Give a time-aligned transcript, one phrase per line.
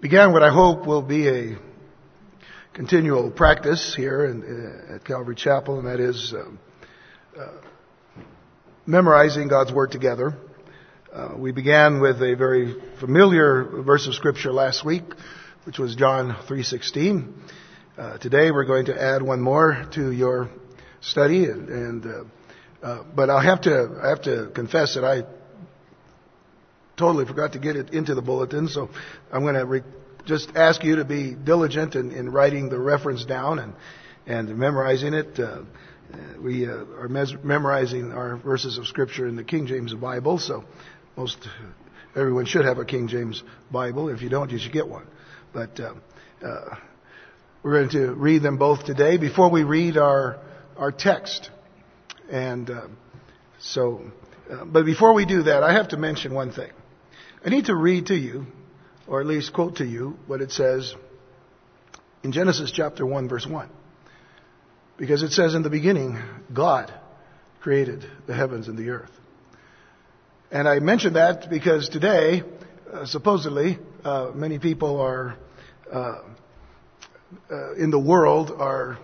[0.00, 1.58] began what I hope will be a
[2.72, 7.48] continual practice here in, at Calvary Chapel, and that is uh, uh,
[8.86, 10.34] memorizing God's Word together.
[11.12, 15.02] Uh, we began with a very familiar verse of Scripture last week,
[15.64, 17.34] which was John 3:16.
[17.98, 20.48] Uh, today we're going to add one more to your
[21.02, 25.24] study, and, and uh, uh, but I'll have to I have to confess that I
[27.00, 28.90] totally forgot to get it into the bulletin, so
[29.32, 29.82] I'm going to re-
[30.26, 33.72] just ask you to be diligent in, in, writing the reference down and,
[34.26, 35.40] and memorizing it.
[35.40, 35.62] Uh,
[36.38, 40.64] we uh, are mes- memorizing our verses of Scripture in the King James Bible, so
[41.16, 41.48] most
[42.14, 44.10] everyone should have a King James Bible.
[44.10, 45.06] If you don't, you should get one.
[45.52, 45.94] But uh,
[46.44, 46.76] uh
[47.62, 50.38] we're going to read them both today before we read our
[50.76, 51.50] our text,
[52.30, 52.88] and uh,
[53.58, 54.02] so.
[54.50, 56.70] Uh, but before we do that, I have to mention one thing.
[57.42, 58.46] I need to read to you,
[59.06, 60.94] or at least quote to you, what it says
[62.22, 63.66] in Genesis chapter 1, verse 1.
[64.98, 66.18] Because it says in the beginning,
[66.52, 66.92] God
[67.60, 69.10] created the heavens and the earth.
[70.50, 72.42] And I mention that because today,
[72.92, 75.36] uh, supposedly, uh, many people are
[75.90, 76.18] uh,
[77.50, 78.98] uh in the world are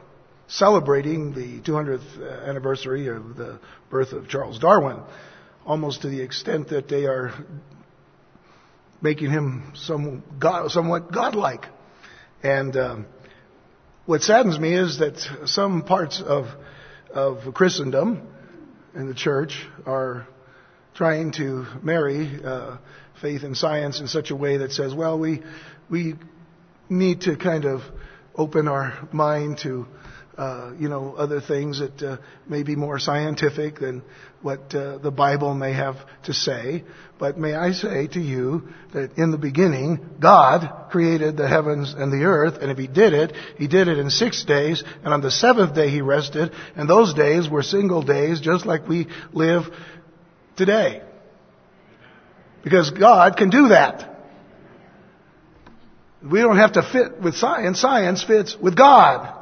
[0.49, 4.99] celebrating the 200th anniversary of the birth of Charles Darwin,
[5.65, 7.33] almost to the extent that they are
[9.01, 11.67] making him some God, somewhat godlike.
[12.43, 13.07] And um,
[14.07, 16.47] what saddens me is that some parts of
[17.13, 18.27] of Christendom
[18.95, 20.27] and the church are
[20.95, 22.77] trying to marry uh,
[23.21, 25.43] faith and science in such a way that says, well, we
[25.89, 26.15] we
[26.89, 27.81] need to kind of
[28.35, 29.87] open our mind to
[30.37, 34.03] uh, you know, other things that uh, may be more scientific than
[34.43, 36.85] what uh, the Bible may have to say.
[37.19, 42.13] But may I say to you that in the beginning, God created the heavens and
[42.13, 45.23] the earth, and if He did it, He did it in six days, and on
[45.23, 49.65] the seventh day He rested, and those days were single days, just like we live
[50.57, 51.03] today.
[52.63, 54.13] Because God can do that.
[56.23, 57.81] We don't have to fit with science.
[57.81, 59.36] Science fits with God.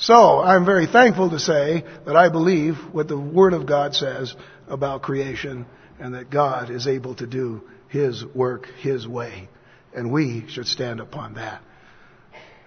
[0.00, 4.34] So, I'm very thankful to say that I believe what the Word of God says
[4.66, 5.66] about creation
[5.98, 9.50] and that God is able to do His work His way.
[9.94, 11.60] And we should stand upon that.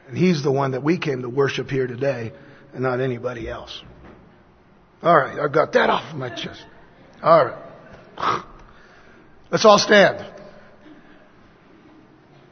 [0.07, 2.33] And He's the one that we came to worship here today
[2.71, 3.81] and not anybody else.
[5.03, 6.63] Alright, I've got that off my chest.
[7.23, 7.57] Alright.
[9.51, 10.23] Let's all stand.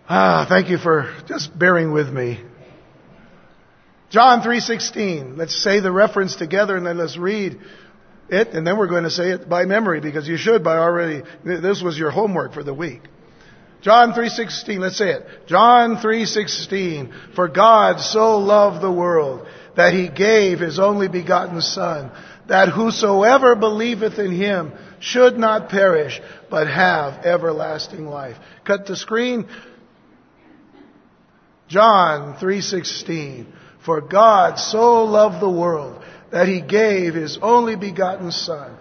[0.10, 2.44] Ah, thank you for just bearing with me
[4.12, 5.38] John 3:16.
[5.38, 7.60] Let's say the reference together and then let's read
[8.30, 11.24] it and then we're going to say it by memory because you should by already
[11.44, 13.02] this was your homework for the week.
[13.82, 15.48] John 3:16, let's say it.
[15.48, 22.12] John 3:16, for God so loved the world that he gave his only begotten son
[22.48, 28.36] that whosoever believeth in him should not perish but have everlasting life.
[28.66, 29.48] Cut the screen.
[31.70, 33.46] John 3:16
[33.86, 38.78] for God so loved the world that he gave his only begotten Son,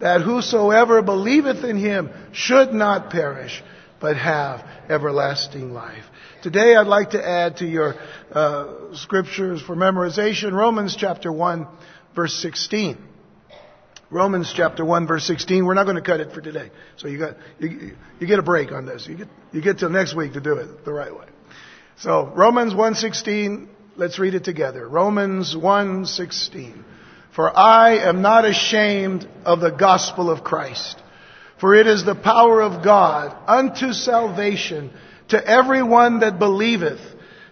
[0.00, 3.62] that whosoever believeth in him should not perish,
[4.00, 6.04] but have everlasting life.
[6.42, 7.94] Today I'd like to add to your
[8.32, 11.66] uh, scriptures for memorization Romans chapter 1
[12.14, 12.98] verse 16.
[14.10, 15.64] Romans chapter 1 verse 16.
[15.64, 16.70] We're not going to cut it for today.
[16.96, 19.06] So you got, you, you get a break on this.
[19.06, 21.26] You get, you get till next week to do it the right way.
[21.96, 24.88] So Romans 1:16 Let's read it together.
[24.88, 26.84] Romans 1:16.
[27.32, 30.98] For I am not ashamed of the gospel of Christ,
[31.58, 34.90] for it is the power of God unto salvation
[35.28, 37.00] to everyone that believeth,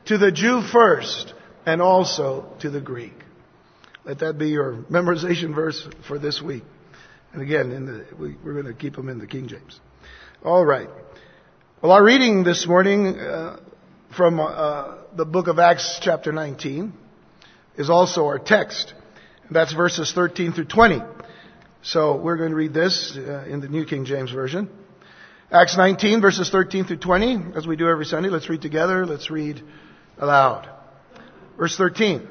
[0.06, 1.32] to the Jew first,
[1.64, 3.14] and also to the Greek.
[4.04, 6.64] Let that be your memorization verse for this week.
[7.32, 9.80] And again, the, we, are going to keep them in the King James.
[10.44, 10.88] All right.
[11.80, 13.60] Well, our reading this morning uh,
[14.16, 16.92] from uh, the book of Acts, chapter 19,
[17.76, 18.94] is also our text.
[19.50, 21.00] That's verses 13 through 20.
[21.82, 24.70] So we're going to read this uh, in the New King James Version.
[25.50, 28.28] Acts 19, verses 13 through 20, as we do every Sunday.
[28.28, 29.04] Let's read together.
[29.06, 29.62] Let's read
[30.18, 30.68] aloud.
[31.58, 32.28] Verse 13.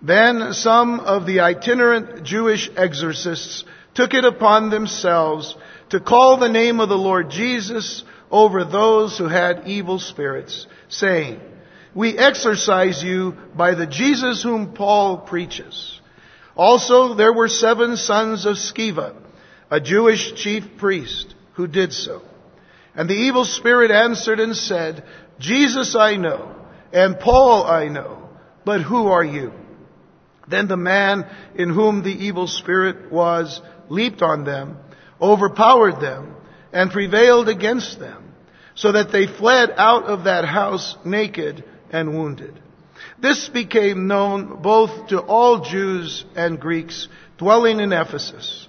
[0.00, 3.64] Then some of the itinerant Jewish exorcists
[3.94, 5.56] took it upon themselves
[5.90, 11.40] to call the name of the Lord Jesus over those who had evil spirits, saying,
[11.98, 16.00] we exorcise you by the Jesus whom Paul preaches.
[16.56, 19.16] Also, there were seven sons of Sceva,
[19.68, 22.22] a Jewish chief priest, who did so.
[22.94, 25.02] And the evil spirit answered and said,
[25.40, 26.54] Jesus I know,
[26.92, 28.28] and Paul I know,
[28.64, 29.50] but who are you?
[30.46, 34.78] Then the man in whom the evil spirit was leaped on them,
[35.20, 36.36] overpowered them,
[36.72, 38.34] and prevailed against them,
[38.76, 42.58] so that they fled out of that house naked and wounded.
[43.20, 48.68] This became known both to all Jews and Greeks dwelling in Ephesus,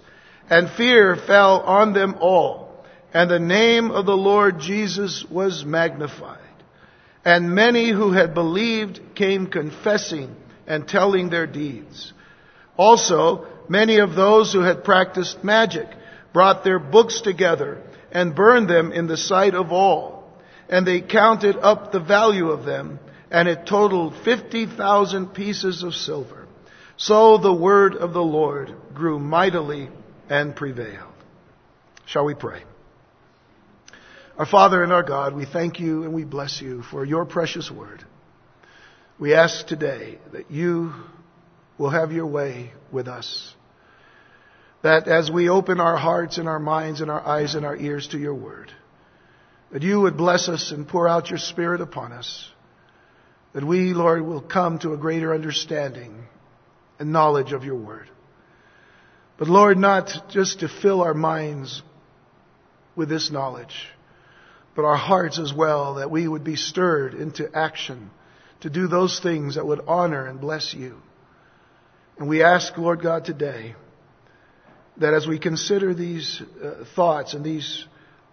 [0.49, 6.37] and fear fell on them all, and the name of the Lord Jesus was magnified.
[7.25, 10.35] And many who had believed came confessing
[10.65, 12.13] and telling their deeds.
[12.77, 15.87] Also, many of those who had practiced magic
[16.31, 17.81] brought their books together
[18.11, 20.31] and burned them in the sight of all.
[20.69, 22.99] And they counted up the value of them,
[23.31, 26.47] and it totaled 50,000 pieces of silver.
[26.97, 29.89] So the word of the Lord grew mightily
[30.29, 31.13] and prevailed.
[32.05, 32.63] Shall we pray?
[34.37, 37.69] Our Father and our God, we thank you and we bless you for your precious
[37.69, 38.03] word.
[39.19, 40.93] We ask today that you
[41.77, 43.53] will have your way with us.
[44.81, 48.07] That as we open our hearts and our minds and our eyes and our ears
[48.09, 48.71] to your word,
[49.71, 52.49] that you would bless us and pour out your spirit upon us.
[53.53, 56.23] That we, Lord, will come to a greater understanding
[56.99, 58.09] and knowledge of your word.
[59.37, 61.81] But Lord, not just to fill our minds
[62.95, 63.87] with this knowledge,
[64.75, 68.11] but our hearts as well, that we would be stirred into action
[68.61, 70.97] to do those things that would honor and bless you.
[72.17, 73.75] And we ask, Lord God, today
[74.97, 77.85] that as we consider these uh, thoughts and these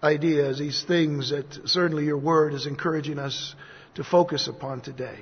[0.02, 3.54] ideas, these things that certainly your word is encouraging us
[3.96, 5.18] to focus upon today,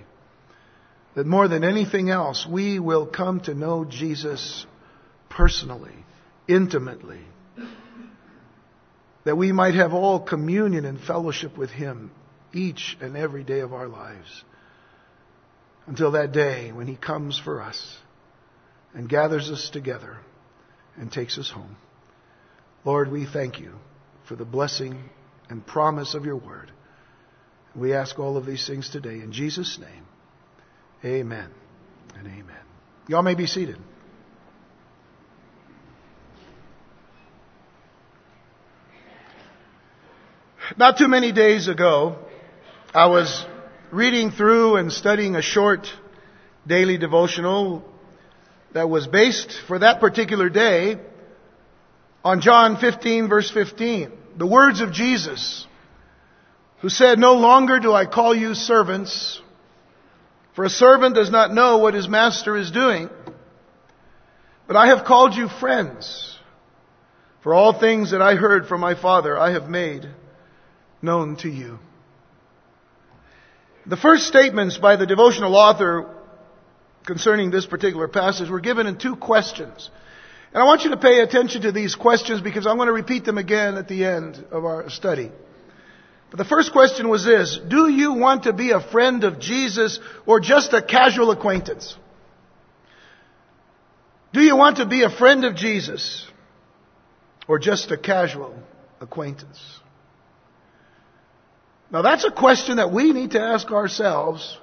[1.14, 4.66] that more than anything else, we will come to know Jesus
[5.28, 5.94] personally,
[6.46, 7.20] intimately,
[9.24, 12.10] that we might have all communion and fellowship with him
[12.52, 14.44] each and every day of our lives
[15.86, 17.98] until that day when He comes for us
[18.94, 20.18] and gathers us together
[20.96, 21.76] and takes us home.
[22.84, 23.72] Lord, we thank you
[24.28, 25.10] for the blessing
[25.50, 26.70] and promise of your word.
[27.76, 30.06] We ask all of these things today in Jesus' name.
[31.04, 31.50] Amen
[32.16, 32.56] and amen.
[33.08, 33.78] Y'all may be seated.
[40.76, 42.16] Not too many days ago,
[42.94, 43.44] I was
[43.90, 45.86] reading through and studying a short
[46.66, 47.84] daily devotional
[48.72, 50.98] that was based for that particular day
[52.24, 54.10] on John 15 verse 15.
[54.36, 55.66] The words of Jesus,
[56.80, 59.40] who said, No longer do I call you servants,
[60.54, 63.10] for a servant does not know what his master is doing,
[64.66, 66.30] but I have called you friends.
[67.42, 70.08] For all things that I heard from my Father I have made
[71.02, 71.78] known to you.
[73.84, 76.10] The first statements by the devotional author
[77.04, 79.90] concerning this particular passage were given in two questions.
[80.54, 83.26] And I want you to pay attention to these questions because I'm going to repeat
[83.26, 85.30] them again at the end of our study.
[86.34, 90.00] But the first question was this, do you want to be a friend of Jesus
[90.26, 91.96] or just a casual acquaintance?
[94.32, 96.26] Do you want to be a friend of Jesus
[97.46, 98.52] or just a casual
[99.00, 99.60] acquaintance?
[101.92, 104.58] Now that's a question that we need to ask ourselves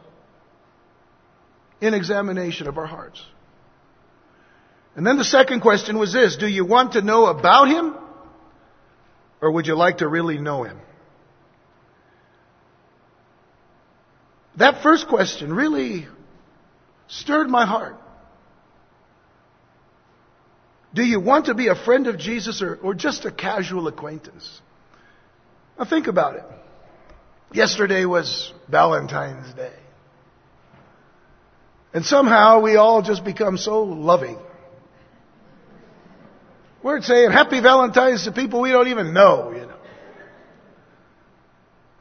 [1.79, 3.23] in examination of our hearts.
[4.97, 7.95] And then the second question was this, do you want to know about Him?
[9.39, 10.77] Or would you like to really know Him?
[14.57, 16.07] That first question really
[17.07, 17.95] stirred my heart.
[20.93, 24.61] Do you want to be a friend of Jesus or, or just a casual acquaintance?
[25.79, 26.43] Now think about it.
[27.53, 29.73] Yesterday was Valentine's Day.
[31.93, 34.37] And somehow we all just become so loving.
[36.83, 39.60] We're saying happy Valentine's to people we don't even know.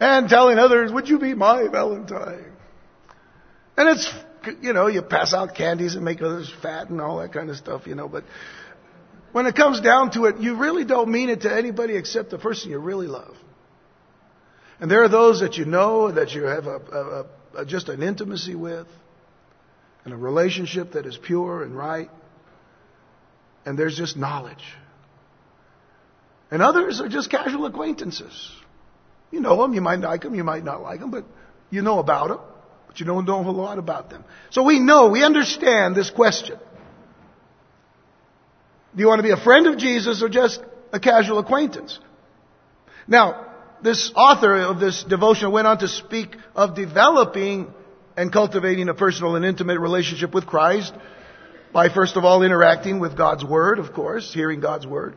[0.00, 2.46] And telling others, would you be my Valentine?
[3.76, 4.12] And it's,
[4.62, 7.56] you know, you pass out candies and make others fat and all that kind of
[7.56, 8.24] stuff, you know, but
[9.32, 12.38] when it comes down to it, you really don't mean it to anybody except the
[12.38, 13.36] person you really love.
[14.80, 18.02] And there are those that you know, that you have a, a, a, just an
[18.02, 18.86] intimacy with,
[20.04, 22.10] and a relationship that is pure and right.
[23.66, 24.64] And there's just knowledge.
[26.50, 28.50] And others are just casual acquaintances.
[29.30, 31.24] You know them, you might like them, you might not like them, but
[31.70, 32.38] you know about them,
[32.86, 34.24] but you don't know a lot about them.
[34.50, 36.58] So we know, we understand this question.
[38.94, 40.60] Do you want to be a friend of Jesus or just
[40.92, 41.98] a casual acquaintance?
[43.06, 43.46] Now,
[43.82, 47.72] this author of this devotion went on to speak of developing
[48.16, 50.92] and cultivating a personal and intimate relationship with Christ
[51.72, 55.16] by first of all interacting with God's Word, of course, hearing God's Word.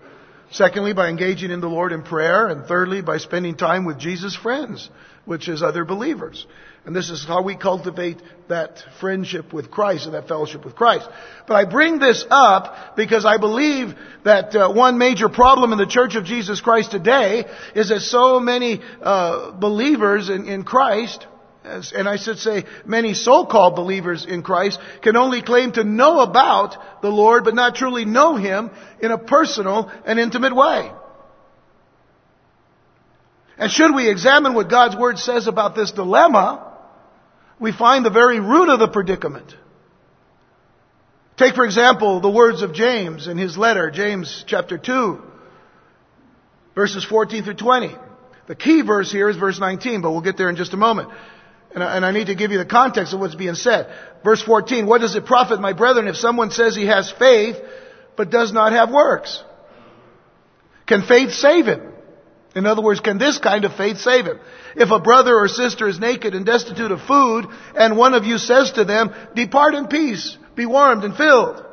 [0.51, 2.47] Secondly, by engaging in the Lord in prayer.
[2.47, 4.89] And thirdly, by spending time with Jesus' friends,
[5.25, 6.45] which is other believers.
[6.85, 11.07] And this is how we cultivate that friendship with Christ and that fellowship with Christ.
[11.47, 13.95] But I bring this up because I believe
[14.25, 18.41] that uh, one major problem in the Church of Jesus Christ today is that so
[18.41, 21.25] many uh, believers in, in Christ
[21.63, 27.01] and I should say many so-called believers in Christ can only claim to know about
[27.01, 28.69] the Lord but not truly know Him
[29.01, 30.91] in a personal and intimate way.
[33.57, 36.71] And should we examine what God's Word says about this dilemma,
[37.59, 39.55] we find the very root of the predicament.
[41.37, 45.21] Take for example the words of James in his letter, James chapter 2,
[46.75, 47.95] verses 14 through 20.
[48.47, 51.09] The key verse here is verse 19, but we'll get there in just a moment.
[51.73, 53.87] And I, and I need to give you the context of what's being said.
[54.23, 57.57] Verse 14, what does it profit, my brethren, if someone says he has faith,
[58.15, 59.43] but does not have works?
[60.85, 61.93] Can faith save him?
[62.55, 64.39] In other words, can this kind of faith save him?
[64.75, 68.37] If a brother or sister is naked and destitute of food, and one of you
[68.37, 71.63] says to them, depart in peace, be warmed and filled,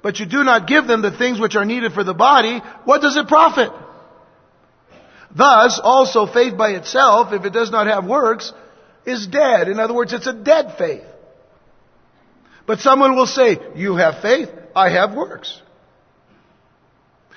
[0.00, 3.02] but you do not give them the things which are needed for the body, what
[3.02, 3.72] does it profit?
[5.34, 8.52] Thus, also faith by itself, if it does not have works,
[9.06, 9.68] is dead.
[9.68, 11.04] In other words, it's a dead faith.
[12.66, 15.60] But someone will say, you have faith, I have works.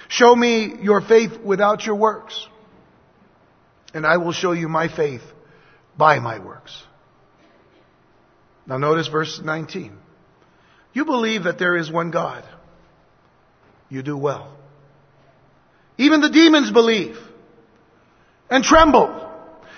[0.08, 2.48] Show me your faith without your works,
[3.94, 5.24] and I will show you my faith
[5.98, 6.84] by my works.
[8.68, 9.98] Now notice verse 19.
[10.94, 12.48] You believe that there is one God.
[13.90, 14.56] You do well.
[15.98, 17.18] Even the demons believe
[18.50, 19.25] and tremble.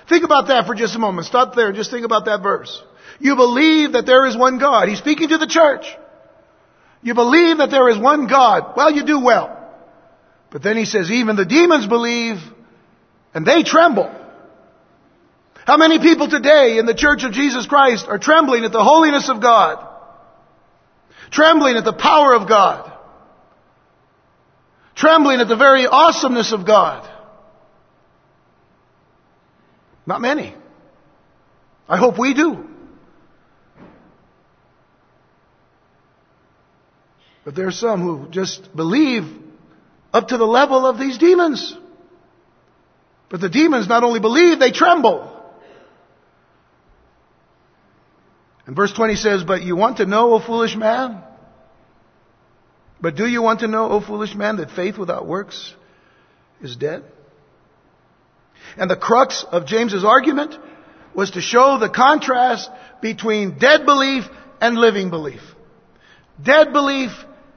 [0.09, 1.27] Think about that for just a moment.
[1.27, 2.81] Stop there and just think about that verse.
[3.19, 4.87] You believe that there is one God.
[4.87, 5.85] He's speaking to the church.
[7.01, 8.73] You believe that there is one God.
[8.75, 9.53] Well, you do well.
[10.49, 12.37] But then he says, even the demons believe
[13.33, 14.13] and they tremble.
[15.65, 19.29] How many people today in the church of Jesus Christ are trembling at the holiness
[19.29, 19.85] of God?
[21.29, 22.93] Trembling at the power of God?
[24.95, 27.07] Trembling at the very awesomeness of God?
[30.07, 30.55] Not many.
[31.87, 32.65] I hope we do.
[37.43, 39.25] But there are some who just believe
[40.13, 41.75] up to the level of these demons.
[43.29, 45.33] But the demons not only believe, they tremble.
[48.65, 51.21] And verse 20 says, But you want to know, O foolish man?
[52.99, 55.73] But do you want to know, O foolish man, that faith without works
[56.61, 57.03] is dead?
[58.77, 60.55] And the crux of James's argument
[61.13, 62.69] was to show the contrast
[63.01, 64.25] between dead belief
[64.61, 65.41] and living belief.
[66.41, 67.11] Dead belief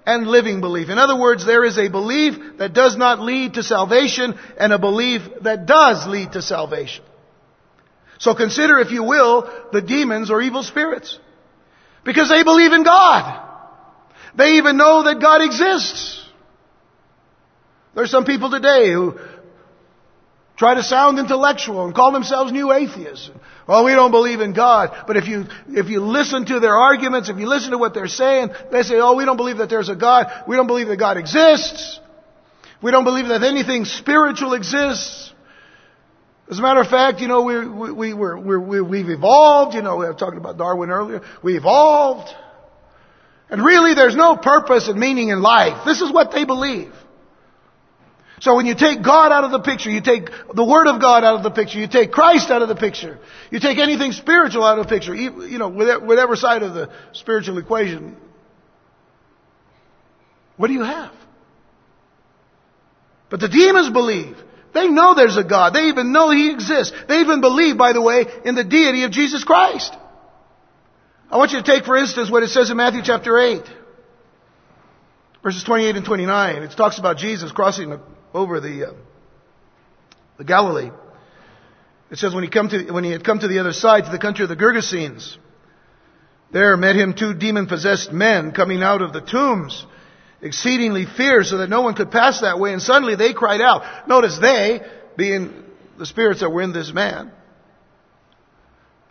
[0.07, 0.88] and living belief.
[0.88, 4.78] In other words, there is a belief that does not lead to salvation and a
[4.78, 7.04] belief that does lead to salvation.
[8.19, 11.19] So consider, if you will, the demons or evil spirits.
[12.04, 13.47] Because they believe in God.
[14.37, 16.25] They even know that God exists.
[17.95, 19.19] There's some people today who
[20.61, 23.31] try to sound intellectual and call themselves new atheists.
[23.67, 25.05] Well, we don't believe in God.
[25.07, 28.09] But if you, if you listen to their arguments, if you listen to what they're
[28.09, 30.26] saying, they say, oh, we don't believe that there's a God.
[30.47, 31.99] We don't believe that God exists.
[32.83, 35.33] We don't believe that anything spiritual exists.
[36.50, 39.75] As a matter of fact, you know, we, we, we, we, we've evolved.
[39.75, 41.23] You know, we were talking about Darwin earlier.
[41.43, 42.29] We evolved.
[43.49, 45.87] And really, there's no purpose and meaning in life.
[45.87, 46.93] This is what they believe.
[48.40, 51.25] So when you take God out of the picture, you take the Word of God
[51.25, 53.18] out of the picture, you take Christ out of the picture,
[53.50, 57.59] you take anything spiritual out of the picture, you know, whatever side of the spiritual
[57.59, 58.16] equation,
[60.56, 61.12] what do you have?
[63.28, 64.37] But the demons believe.
[64.73, 65.75] They know there's a God.
[65.75, 66.94] They even know He exists.
[67.09, 69.94] They even believe, by the way, in the deity of Jesus Christ.
[71.30, 73.62] I want you to take, for instance, what it says in Matthew chapter 8.
[75.42, 76.62] Verses 28 and 29.
[76.62, 78.00] It talks about Jesus crossing the
[78.32, 78.92] over the, uh,
[80.38, 80.90] the Galilee.
[82.10, 84.10] It says when he, come to, when he had come to the other side, to
[84.10, 85.37] the country of the Gergesenes,
[86.52, 89.87] there met him two demon-possessed men coming out of the tombs,
[90.42, 92.72] exceedingly fierce, so that no one could pass that way.
[92.72, 94.08] And suddenly they cried out.
[94.08, 94.80] Notice they,
[95.16, 95.64] being
[95.99, 97.30] the spirits that were in this man,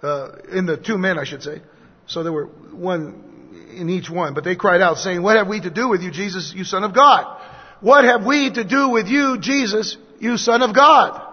[0.03, 1.61] uh, in the two men, I should say.
[2.07, 3.23] So there were one
[3.71, 6.11] in each one, but they cried out, saying, "What have we to do with you,
[6.11, 7.38] Jesus, you Son of God?"
[7.81, 11.29] What have we to do with you, Jesus, you Son of God?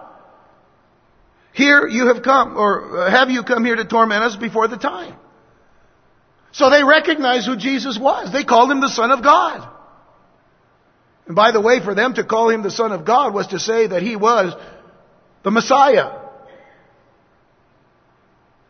[1.57, 5.15] here you have come, or have you come here to torment us before the time?
[6.51, 8.31] So they recognized who Jesus was.
[8.31, 9.67] They called him the Son of God.
[11.25, 13.59] And by the way, for them to call him the Son of God was to
[13.59, 14.53] say that he was
[15.43, 16.19] the Messiah.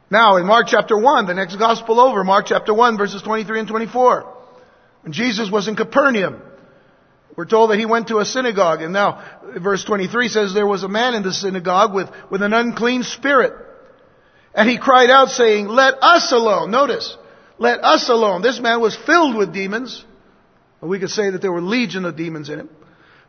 [0.09, 3.67] Now, in Mark chapter 1, the next gospel over, Mark chapter 1, verses 23 and
[3.67, 4.33] 24,
[5.01, 6.41] when Jesus was in Capernaum,
[7.37, 9.23] we're told that he went to a synagogue, and now
[9.59, 13.53] verse 23 says there was a man in the synagogue with, with an unclean spirit.
[14.55, 16.71] And he cried out saying, let us alone.
[16.71, 17.15] Notice,
[17.59, 18.41] let us alone.
[18.41, 20.03] This man was filled with demons.
[20.81, 22.69] We could say that there were legion of demons in him.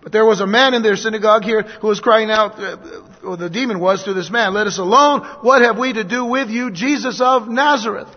[0.02, 3.36] But there was a man in their synagogue here who was crying out, uh, or
[3.36, 5.20] the demon was to this man, let us alone.
[5.42, 8.08] What have we to do with you, Jesus of Nazareth?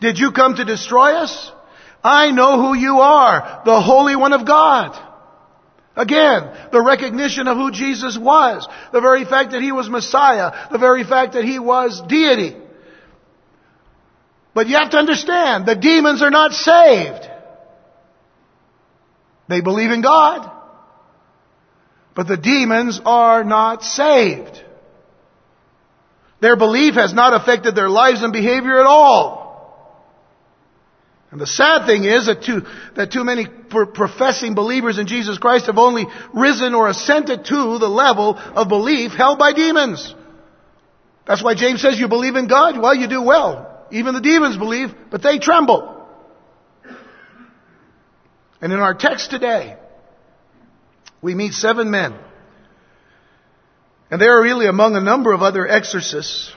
[0.00, 1.50] Did you come to destroy us?
[2.02, 4.98] I know who you are, the Holy One of God.
[5.96, 10.78] Again, the recognition of who Jesus was, the very fact that He was Messiah, the
[10.78, 12.56] very fact that He was deity.
[14.54, 17.28] But you have to understand, the demons are not saved.
[19.48, 20.50] They believe in God.
[22.14, 24.62] But the demons are not saved.
[26.40, 29.39] Their belief has not affected their lives and behavior at all.
[31.30, 32.62] And the sad thing is that too,
[32.96, 37.88] that too many professing believers in Jesus Christ have only risen or ascended to the
[37.88, 40.14] level of belief held by demons.
[41.26, 42.80] That's why James says you believe in God.
[42.80, 43.86] Well, you do well.
[43.92, 46.04] Even the demons believe, but they tremble.
[48.60, 49.76] And in our text today,
[51.22, 52.14] we meet seven men.
[54.10, 56.52] And they are really among a number of other exorcists.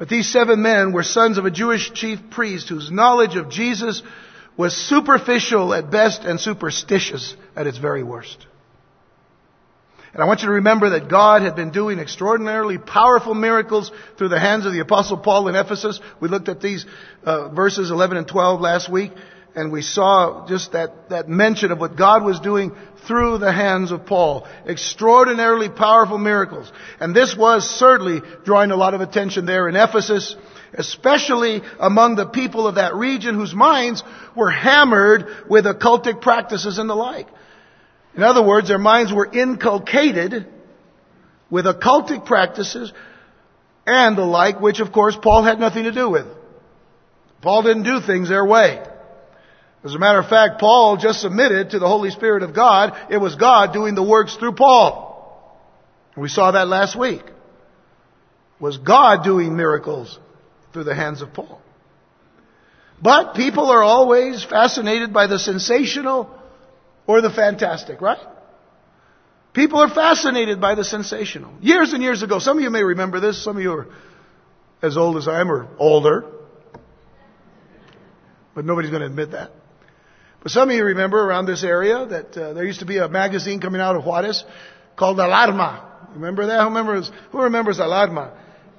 [0.00, 4.02] But these seven men were sons of a Jewish chief priest whose knowledge of Jesus
[4.56, 8.46] was superficial at best and superstitious at its very worst.
[10.14, 14.30] And I want you to remember that God had been doing extraordinarily powerful miracles through
[14.30, 16.00] the hands of the apostle Paul in Ephesus.
[16.18, 16.86] We looked at these
[17.22, 19.12] uh, verses 11 and 12 last week
[19.54, 22.72] and we saw just that, that mention of what God was doing
[23.06, 24.46] through the hands of Paul.
[24.66, 26.70] Extraordinarily powerful miracles.
[27.00, 30.36] And this was certainly drawing a lot of attention there in Ephesus,
[30.74, 34.02] especially among the people of that region whose minds
[34.36, 37.26] were hammered with occultic practices and the like.
[38.14, 40.46] In other words, their minds were inculcated
[41.48, 42.92] with occultic practices
[43.86, 46.26] and the like, which of course Paul had nothing to do with.
[47.40, 48.84] Paul didn't do things their way.
[49.82, 52.96] As a matter of fact, Paul just submitted to the Holy Spirit of God.
[53.10, 55.08] It was God doing the works through Paul.
[56.16, 57.22] We saw that last week.
[58.58, 60.18] Was God doing miracles
[60.72, 61.60] through the hands of Paul.
[63.02, 66.38] But people are always fascinated by the sensational
[67.06, 68.18] or the fantastic, right?
[69.52, 71.52] People are fascinated by the sensational.
[71.60, 73.86] Years and years ago, some of you may remember this, some of you are
[74.82, 76.24] as old as I am or older.
[78.54, 79.50] But nobody's going to admit that.
[80.42, 83.08] But some of you remember around this area that uh, there used to be a
[83.08, 84.44] magazine coming out of Juarez
[84.96, 85.84] called Alarma.
[86.14, 86.60] Remember that?
[86.60, 88.32] Who remembers, who remembers Alarma?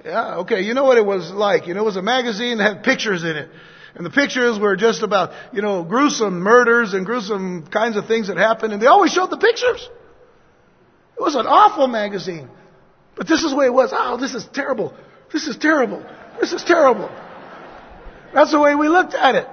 [0.03, 0.61] Yeah, okay.
[0.61, 1.67] You know what it was like.
[1.67, 3.49] You know, it was a magazine that had pictures in it.
[3.93, 8.27] And the pictures were just about, you know, gruesome murders and gruesome kinds of things
[8.27, 8.73] that happened.
[8.73, 9.87] And they always showed the pictures.
[11.17, 12.49] It was an awful magazine.
[13.15, 13.91] But this is the way it was.
[13.93, 14.95] Oh, this is terrible.
[15.31, 16.03] This is terrible.
[16.39, 17.11] This is terrible.
[18.33, 19.47] That's the way we looked at it.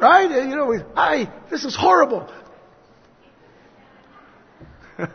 [0.00, 0.30] Right?
[0.30, 2.26] You know, I, this is horrible.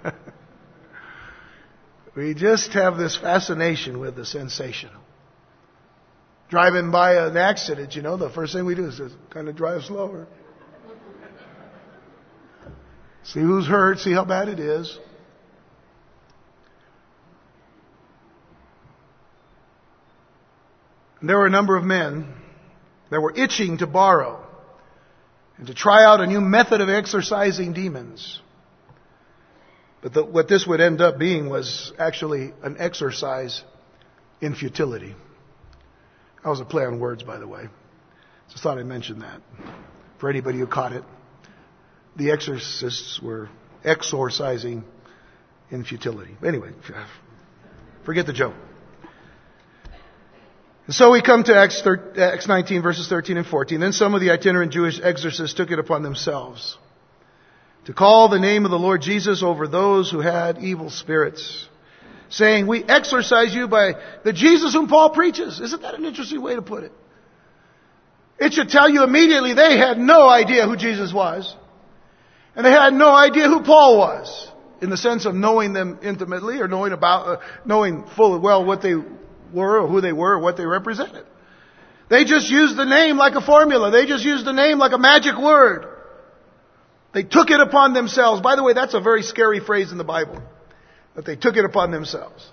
[2.15, 5.01] we just have this fascination with the sensational.
[6.49, 9.55] Driving by an accident, you know, the first thing we do is just kind of
[9.55, 10.27] drive slower.
[13.23, 14.99] See who's hurt, see how bad it is.
[21.23, 22.31] There were a number of men
[23.09, 24.45] that were itching to borrow
[25.57, 28.41] and to try out a new method of exorcising demons.
[30.01, 33.63] But the, what this would end up being was actually an exercise
[34.41, 35.15] in futility.
[36.43, 37.67] That was a play on words, by the way.
[38.51, 39.41] Just thought I'd mention that.
[40.19, 41.03] For anybody who caught it,
[42.15, 43.49] the exorcists were
[43.83, 44.83] exorcising
[45.71, 46.37] in futility.
[46.45, 46.69] Anyway,
[48.03, 48.53] forget the joke.
[50.87, 51.81] So we come to Acts,
[52.15, 53.79] Acts 19 verses 13 and 14.
[53.79, 56.77] Then some of the itinerant Jewish exorcists took it upon themselves
[57.85, 61.67] to call the name of the Lord Jesus over those who had evil spirits,
[62.29, 63.93] saying, we exorcise you by
[64.23, 65.59] the Jesus whom Paul preaches.
[65.59, 66.91] Isn't that an interesting way to put it?
[68.39, 71.55] It should tell you immediately they had no idea who Jesus was.
[72.55, 74.51] And they had no idea who Paul was.
[74.81, 78.81] in the sense of knowing them intimately or knowing about, uh, knowing full well what
[78.81, 78.93] they
[79.53, 81.25] were or who they were or what they represented.
[82.09, 83.91] They just used the name like a formula.
[83.91, 85.87] They just used the name like a magic word.
[87.13, 88.41] They took it upon themselves.
[88.41, 90.41] By the way, that's a very scary phrase in the Bible.
[91.15, 92.45] That they took it upon themselves.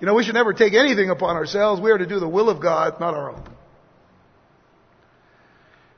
[0.00, 1.80] You know, we should never take anything upon ourselves.
[1.80, 3.42] We are to do the will of God, not our own.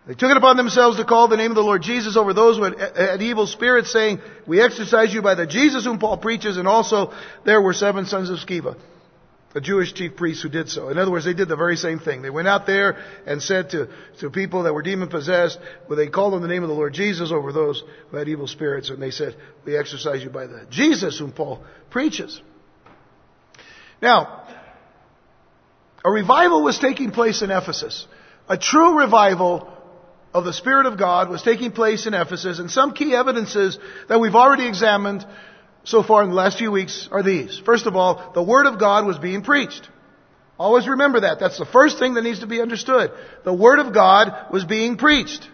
[0.06, 2.56] They took it upon themselves to call the name of the Lord Jesus over those
[2.56, 6.56] who had, had, evil spirits, saying, We exorcise you by the Jesus whom Paul preaches,
[6.56, 7.12] and also
[7.44, 8.76] there were seven sons of Sceva
[9.54, 10.90] a Jewish chief priest who did so.
[10.90, 12.20] In other words, they did the very same thing.
[12.20, 13.88] They went out there and said to,
[14.20, 15.58] to people that were demon possessed,
[15.88, 18.46] well, they called on the name of the Lord Jesus over those who had evil
[18.46, 22.40] spirits, and they said, We exorcise you by the Jesus whom Paul preaches.
[24.02, 24.44] Now,
[26.04, 28.06] a revival was taking place in Ephesus.
[28.48, 29.72] A true revival
[30.34, 34.20] of the Spirit of God was taking place in Ephesus, and some key evidences that
[34.20, 35.26] we've already examined
[35.84, 37.58] so far in the last few weeks are these.
[37.58, 39.88] First of all, the Word of God was being preached.
[40.58, 41.38] Always remember that.
[41.38, 43.12] That's the first thing that needs to be understood.
[43.44, 45.48] The Word of God was being preached.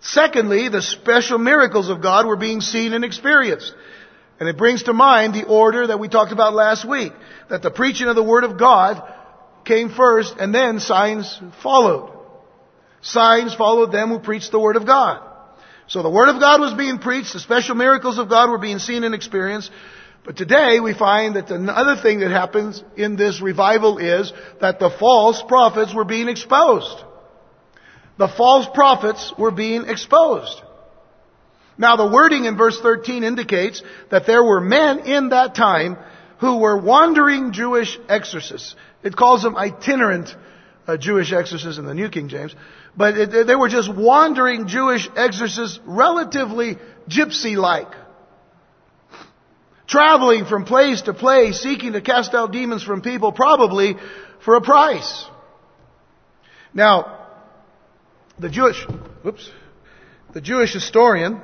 [0.00, 3.72] Secondly, the special miracles of God were being seen and experienced.
[4.38, 7.12] And it brings to mind the order that we talked about last week.
[7.48, 9.02] That the preaching of the Word of God
[9.64, 12.10] came first and then signs followed.
[13.00, 15.31] Signs followed them who preached the Word of God.
[15.88, 18.78] So the Word of God was being preached, the special miracles of God were being
[18.78, 19.70] seen and experienced.
[20.24, 24.90] But today we find that another thing that happens in this revival is that the
[24.90, 27.02] false prophets were being exposed.
[28.18, 30.62] The false prophets were being exposed.
[31.76, 35.96] Now the wording in verse 13 indicates that there were men in that time
[36.38, 38.76] who were wandering Jewish exorcists.
[39.02, 40.34] It calls them itinerant
[40.86, 42.54] uh, Jewish exorcists in the New King James.
[42.96, 46.78] But they were just wandering Jewish exorcists, relatively
[47.08, 47.92] gypsy-like.
[49.86, 53.96] Traveling from place to place, seeking to cast out demons from people, probably
[54.44, 55.24] for a price.
[56.74, 57.28] Now,
[58.38, 58.82] the Jewish,
[59.22, 59.50] whoops,
[60.32, 61.40] the Jewish historian,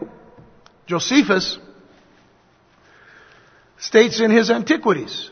[0.87, 1.59] Josephus,
[3.79, 5.31] states in his Antiquities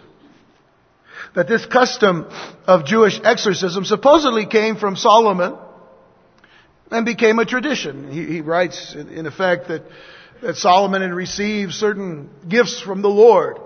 [1.34, 2.26] that this custom
[2.66, 5.56] of Jewish exorcism supposedly came from Solomon
[6.90, 8.10] and became a tradition.
[8.10, 9.82] He, he writes, in, in effect, that,
[10.42, 13.58] that Solomon had received certain gifts from the Lord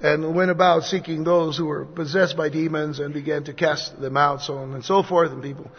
[0.00, 4.16] and went about seeking those who were possessed by demons and began to cast them
[4.16, 5.70] out, so on and so forth, and people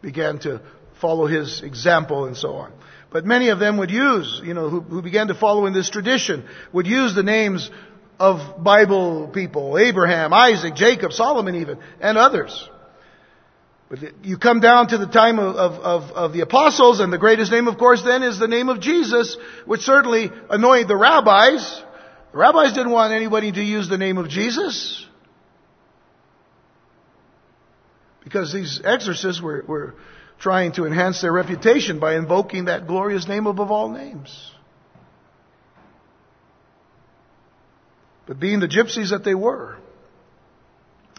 [0.00, 0.60] began to
[1.00, 2.72] follow his example and so on.
[3.10, 5.90] But many of them would use, you know, who, who began to follow in this
[5.90, 7.70] tradition, would use the names
[8.18, 12.68] of Bible people, Abraham, Isaac, Jacob, Solomon even, and others.
[14.22, 17.68] You come down to the time of, of, of, the apostles, and the greatest name,
[17.68, 21.82] of course, then is the name of Jesus, which certainly annoyed the rabbis.
[22.32, 25.06] The rabbis didn't want anybody to use the name of Jesus.
[28.22, 29.94] Because these exorcists were, were
[30.38, 34.50] trying to enhance their reputation by invoking that glorious name above all names.
[38.26, 39.76] But being the gypsies that they were,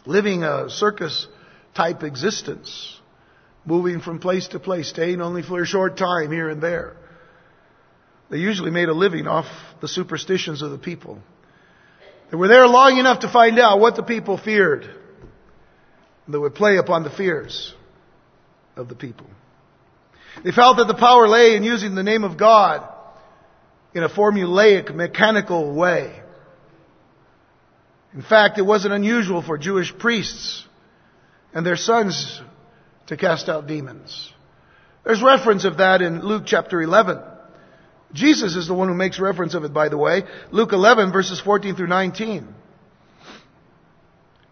[0.06, 1.28] living a circus
[1.76, 3.00] type existence,
[3.66, 6.96] moving from place to place, staying only for a short time here and there.
[8.30, 9.46] They usually made a living off
[9.82, 11.20] the superstitions of the people.
[12.32, 14.84] They were there long enough to find out what the people feared.
[14.84, 17.74] and They would play upon the fears
[18.76, 19.28] of the people.
[20.44, 22.90] They felt that the power lay in using the name of God
[23.94, 26.22] in a formulaic, mechanical way.
[28.14, 30.66] In fact, it wasn't unusual for Jewish priests
[31.56, 32.42] and their sons
[33.08, 34.32] to cast out demons.
[35.06, 37.20] There's reference of that in Luke chapter 11.
[38.14, 40.24] Jesus is the one who makes reference of it, by the way.
[40.52, 42.54] Luke 11 verses 14 through 19.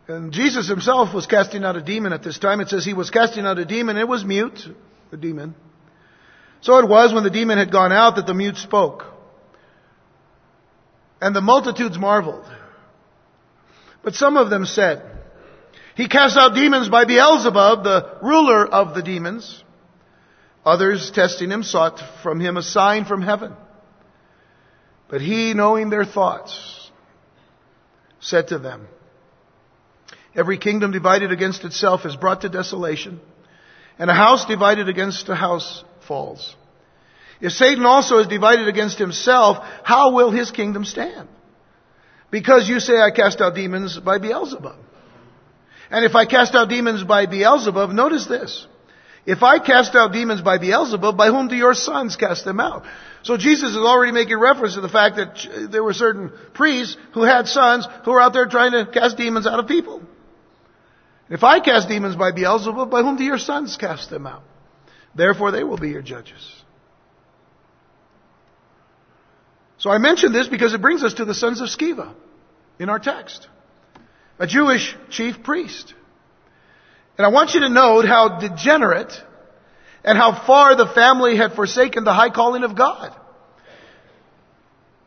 [0.08, 2.62] And Jesus himself was casting out a demon at this time.
[2.62, 3.98] It says he was casting out a demon.
[3.98, 4.68] It was mute,
[5.12, 5.56] the demon.
[6.62, 9.06] So it was when the demon had gone out that the mute spoke.
[11.22, 12.46] And the multitudes marveled.
[14.04, 15.13] But some of them said,
[15.96, 19.64] he cast out demons by Beelzebub, the ruler of the demons.
[20.66, 23.54] Others, testing him, sought from him a sign from heaven.
[25.10, 26.90] But he, knowing their thoughts,
[28.20, 28.88] said to them,
[30.36, 33.20] Every kingdom divided against itself is brought to desolation,
[34.00, 36.56] and a house divided against a house falls.
[37.40, 41.28] If Satan also is divided against himself, how will his kingdom stand?
[42.32, 44.78] Because you say I cast out demons by Beelzebub.
[45.90, 48.68] And if I cast out demons by Beelzebub, notice this.
[49.26, 52.84] If I cast out demons by Beelzebub, by whom do your sons cast them out?
[53.24, 57.24] So Jesus is already making reference to the fact that there were certain priests who
[57.24, 60.02] had sons who were out there trying to cast demons out of people.
[61.30, 64.44] If I cast demons by Beelzebub, by whom do your sons cast them out?
[65.16, 66.64] Therefore they will be your judges.
[69.78, 72.14] So I mention this because it brings us to the sons of Sceva
[72.78, 73.48] in our text.
[74.40, 75.94] A Jewish chief priest.
[77.18, 79.14] And I want you to note how degenerate
[80.04, 83.16] and how far the family had forsaken the high calling of God.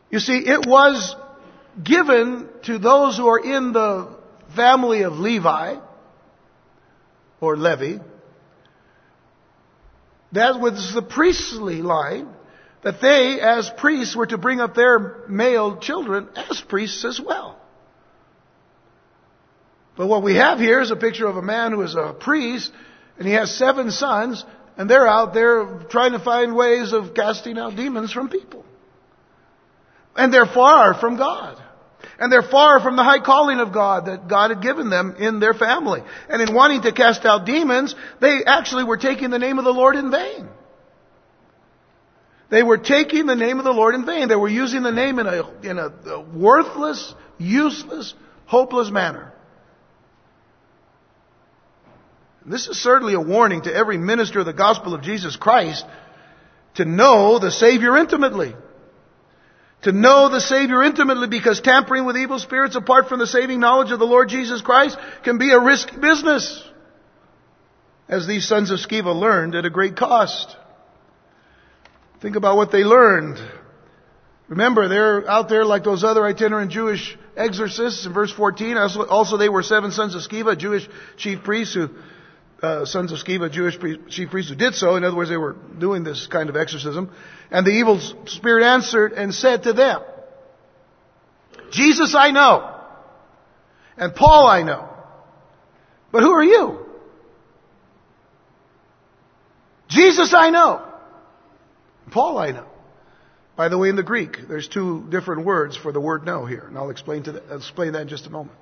[0.09, 1.15] You see, it was
[1.83, 4.15] given to those who are in the
[4.55, 5.75] family of Levi,
[7.41, 7.97] or Levi,
[10.31, 12.29] that was the priestly line,
[12.83, 17.56] that they, as priests, were to bring up their male children as priests as well.
[19.97, 22.71] But what we have here is a picture of a man who is a priest,
[23.17, 24.45] and he has seven sons,
[24.77, 28.63] and they're out there trying to find ways of casting out demons from people.
[30.15, 31.61] And they're far from God.
[32.19, 35.39] And they're far from the high calling of God that God had given them in
[35.39, 36.01] their family.
[36.29, 39.73] And in wanting to cast out demons, they actually were taking the name of the
[39.73, 40.47] Lord in vain.
[42.49, 44.29] They were taking the name of the Lord in vain.
[44.29, 48.13] They were using the name in a, in a, worthless, useless,
[48.45, 49.33] hopeless manner.
[52.47, 55.85] This is certainly a warning to every minister of the gospel of Jesus Christ
[56.75, 58.55] to know the Savior intimately.
[59.81, 63.91] To know the Savior intimately because tampering with evil spirits apart from the saving knowledge
[63.91, 66.63] of the Lord Jesus Christ can be a risky business.
[68.07, 70.55] As these sons of Sceva learned at a great cost.
[72.21, 73.37] Think about what they learned.
[74.47, 78.77] Remember, they're out there like those other itinerant Jewish exorcists in verse 14.
[78.77, 81.89] Also, they were seven sons of Sceva, Jewish chief priests who
[82.61, 83.77] uh, sons of Sceva, Jewish
[84.09, 84.95] chief priests who did so.
[84.95, 87.11] In other words, they were doing this kind of exorcism.
[87.51, 90.01] And the evil spirit answered and said to them,
[91.71, 92.75] Jesus I know,
[93.97, 94.89] and Paul I know,
[96.11, 96.85] but who are you?
[99.89, 100.81] Jesus I know,
[102.11, 102.67] Paul I know.
[103.55, 106.65] By the way, in the Greek, there's two different words for the word know here,
[106.67, 108.57] and I'll explain, to the, explain that in just a moment.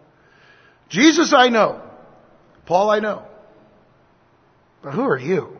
[0.89, 1.81] Jesus I know,
[2.65, 3.25] Paul I know.
[4.85, 5.57] But who are you?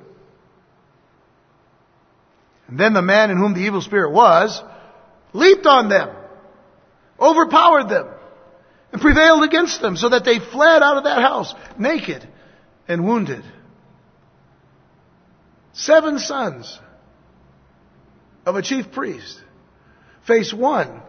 [2.68, 4.62] And then the man in whom the evil spirit was
[5.34, 6.16] leaped on them,
[7.20, 8.08] overpowered them,
[8.92, 12.28] and prevailed against them so that they fled out of that house naked
[12.88, 13.44] and wounded.
[15.74, 16.80] Seven sons
[18.46, 19.42] of a chief priest
[20.28, 21.02] face one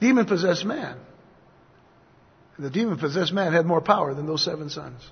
[0.00, 0.96] demon possessed man.
[2.56, 5.02] And the demon possessed man had more power than those seven sons.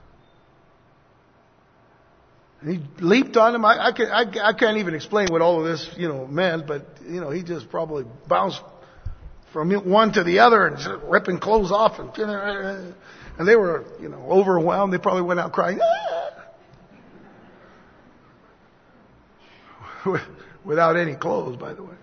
[2.64, 3.64] He leaped on him.
[3.64, 6.66] I, I, can, I, I can't even explain what all of this, you know, meant,
[6.66, 8.61] but, you know, he just probably bounced
[9.53, 14.27] from one to the other and ripping clothes off and, and they were, you know,
[14.29, 14.92] overwhelmed.
[14.92, 16.31] They probably went out crying, ah!
[20.64, 21.94] without any clothes, by the way.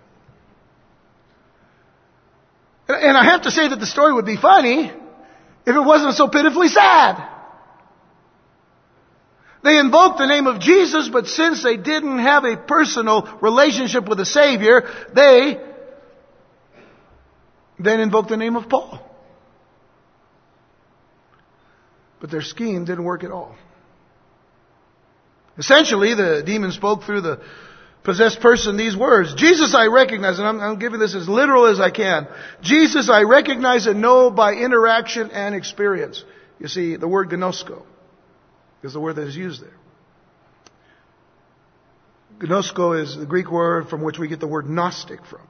[2.88, 6.28] And I have to say that the story would be funny if it wasn't so
[6.28, 7.35] pitifully sad.
[9.66, 14.18] They invoked the name of Jesus, but since they didn't have a personal relationship with
[14.18, 15.60] the Savior, they
[17.76, 19.00] then invoked the name of Paul.
[22.20, 23.56] But their scheme didn't work at all.
[25.58, 27.40] Essentially, the demon spoke through the
[28.04, 29.34] possessed person these words.
[29.34, 32.28] Jesus I recognize, and I'm, I'm, giving this as literal as I can.
[32.62, 36.24] Jesus I recognize and know by interaction and experience.
[36.60, 37.82] You see, the word gnosko
[38.86, 39.76] is the word that is used there.
[42.38, 45.46] Gnosko is the Greek word from which we get the word Gnostic from.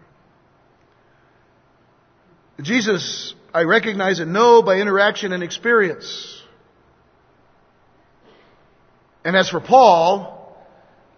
[2.62, 6.42] Jesus, I recognize and know by interaction and experience.
[9.24, 10.56] And as for Paul,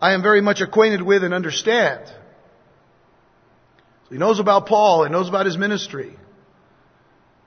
[0.00, 2.07] I am very much acquainted with and understand.
[2.07, 2.14] So
[4.11, 6.16] he knows about Paul, he knows about his ministry,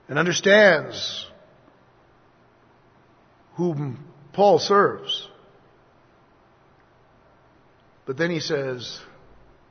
[0.08, 1.26] and understands
[3.56, 5.28] whom Paul serves.
[8.06, 9.00] But then he says,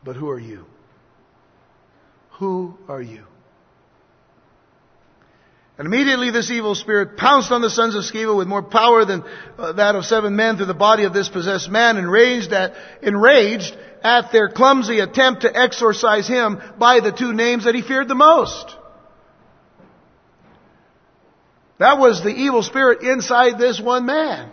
[0.04, 0.66] But who are you?
[2.40, 3.24] Who are you?
[5.78, 9.24] And immediately this evil spirit pounced on the sons of Sceva with more power than
[9.58, 13.76] uh, that of seven men through the body of this possessed man, enraged at, enraged
[14.04, 18.16] at their clumsy attempt to exorcise him by the two names that he feared the
[18.16, 18.76] most.
[21.82, 24.52] That was the evil spirit inside this one man.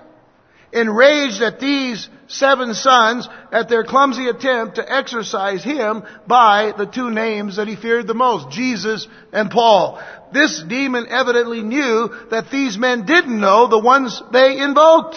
[0.72, 7.10] Enraged at these seven sons at their clumsy attempt to exorcise him by the two
[7.10, 10.02] names that he feared the most, Jesus and Paul.
[10.32, 15.16] This demon evidently knew that these men didn't know the ones they invoked.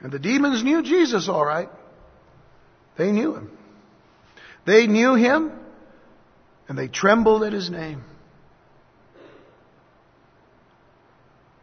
[0.00, 1.70] And the demons knew Jesus all right.
[2.98, 3.50] They knew him.
[4.66, 5.52] They knew him
[6.68, 8.04] and they trembled at his name.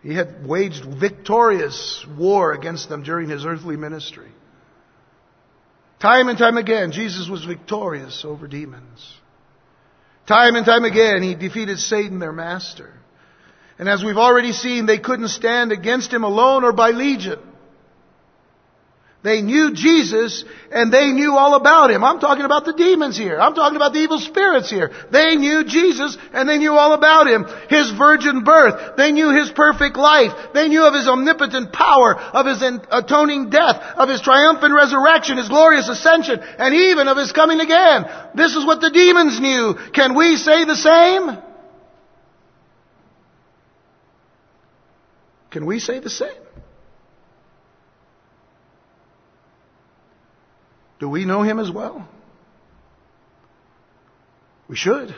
[0.01, 4.31] He had waged victorious war against them during his earthly ministry.
[5.99, 9.13] Time and time again, Jesus was victorious over demons.
[10.25, 12.93] Time and time again, he defeated Satan, their master.
[13.77, 17.39] And as we've already seen, they couldn't stand against him alone or by legion.
[19.21, 22.05] They knew Jesus and they knew all about him.
[22.05, 23.37] I'm talking about the demons here.
[23.37, 24.91] I'm talking about the evil spirits here.
[25.11, 27.45] They knew Jesus and they knew all about him.
[27.67, 28.95] His virgin birth.
[28.95, 30.31] They knew his perfect life.
[30.53, 35.49] They knew of his omnipotent power, of his atoning death, of his triumphant resurrection, his
[35.49, 38.05] glorious ascension, and even of his coming again.
[38.35, 39.75] This is what the demons knew.
[39.93, 41.37] Can we say the same?
[45.51, 46.29] Can we say the same?
[50.99, 52.07] Do we know him as well?
[54.67, 55.15] We should.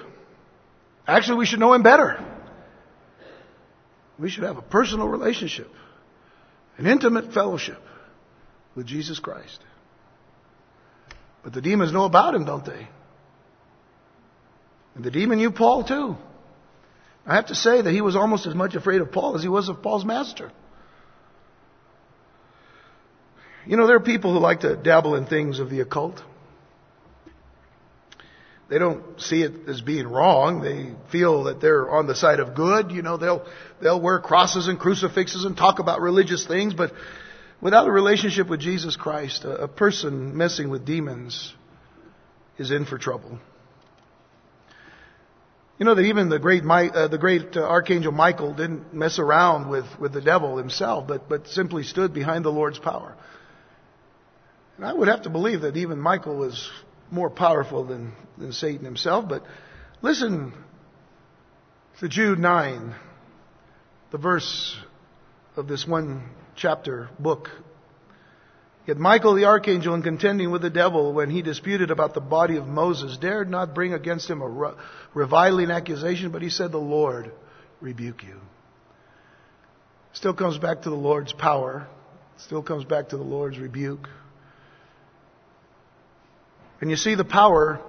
[1.07, 2.23] Actually, we should know him better.
[4.17, 5.69] We should have a personal relationship,
[6.77, 7.81] an intimate fellowship
[8.75, 9.59] with Jesus Christ.
[11.43, 12.87] But the demons know about him, don't they?
[14.93, 16.15] And the demon knew Paul too.
[17.25, 19.49] I have to say that he was almost as much afraid of Paul as he
[19.49, 20.51] was of Paul's master.
[23.65, 26.21] You know, there are people who like to dabble in things of the occult.
[28.69, 30.61] They don't see it as being wrong.
[30.61, 32.91] They feel that they're on the side of good.
[32.91, 33.45] You know, they'll,
[33.81, 36.93] they'll wear crosses and crucifixes and talk about religious things, but
[37.59, 41.53] without a relationship with Jesus Christ, a, a person messing with demons
[42.57, 43.39] is in for trouble.
[45.77, 49.69] You know that even the great, uh, the great uh, archangel Michael didn't mess around
[49.69, 53.17] with, with the devil himself, but, but simply stood behind the Lord's power.
[54.81, 56.71] And I would have to believe that even Michael was
[57.11, 59.29] more powerful than, than Satan himself.
[59.29, 59.43] But
[60.01, 60.53] listen
[61.99, 62.95] to Jude 9,
[64.09, 64.75] the verse
[65.55, 67.49] of this one chapter book.
[68.87, 72.57] Yet Michael the archangel, in contending with the devil when he disputed about the body
[72.57, 74.75] of Moses, dared not bring against him a
[75.13, 77.31] reviling accusation, but he said, The Lord
[77.81, 78.41] rebuke you.
[80.13, 81.87] Still comes back to the Lord's power,
[82.37, 84.09] still comes back to the Lord's rebuke.
[86.81, 87.79] And you see the power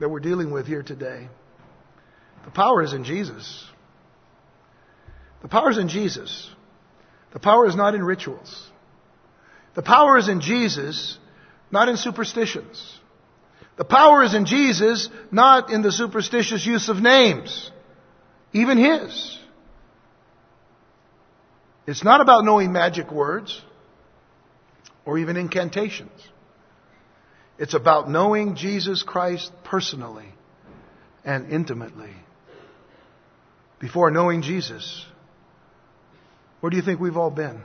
[0.00, 1.28] that we're dealing with here today.
[2.44, 3.64] The power is in Jesus.
[5.42, 6.50] The power is in Jesus.
[7.32, 8.70] The power is not in rituals.
[9.74, 11.18] The power is in Jesus,
[11.70, 13.00] not in superstitions.
[13.76, 17.70] The power is in Jesus, not in the superstitious use of names,
[18.52, 19.38] even His.
[21.86, 23.60] It's not about knowing magic words
[25.04, 26.10] or even incantations.
[27.58, 30.26] It's about knowing Jesus Christ personally
[31.24, 32.10] and intimately.
[33.78, 35.04] Before knowing Jesus,
[36.60, 37.60] where do you think we've all been?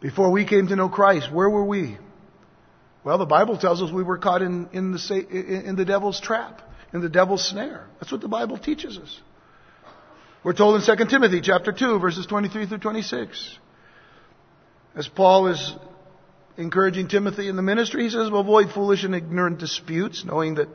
[0.00, 1.98] Before we came to know Christ, where were we?
[3.04, 6.62] Well, the Bible tells us we were caught in, in, the, in the devil's trap,
[6.92, 7.86] in the devil's snare.
[8.00, 9.20] That's what the Bible teaches us.
[10.44, 13.58] We're told in 2 Timothy chapter 2, verses 23 through 26.
[14.94, 15.72] As Paul is
[16.56, 20.68] encouraging Timothy in the ministry, he says, avoid foolish and ignorant disputes, knowing that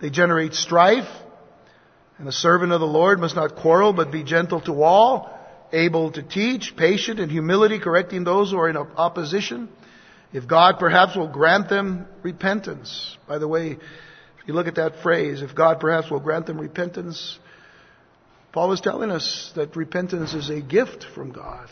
[0.00, 1.08] they generate strife.
[2.18, 5.30] And the servant of the Lord must not quarrel, but be gentle to all,
[5.72, 9.68] able to teach, patient in humility, correcting those who are in opposition.
[10.32, 13.16] If God perhaps will grant them repentance.
[13.28, 16.58] By the way, if you look at that phrase, if God perhaps will grant them
[16.58, 17.38] repentance,
[18.52, 21.70] Paul is telling us that repentance is a gift from God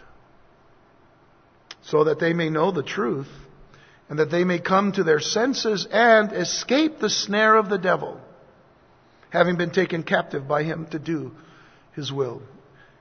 [1.82, 3.28] so that they may know the truth
[4.08, 8.20] and that they may come to their senses and escape the snare of the devil,
[9.30, 11.32] having been taken captive by him to do
[11.94, 12.42] his will.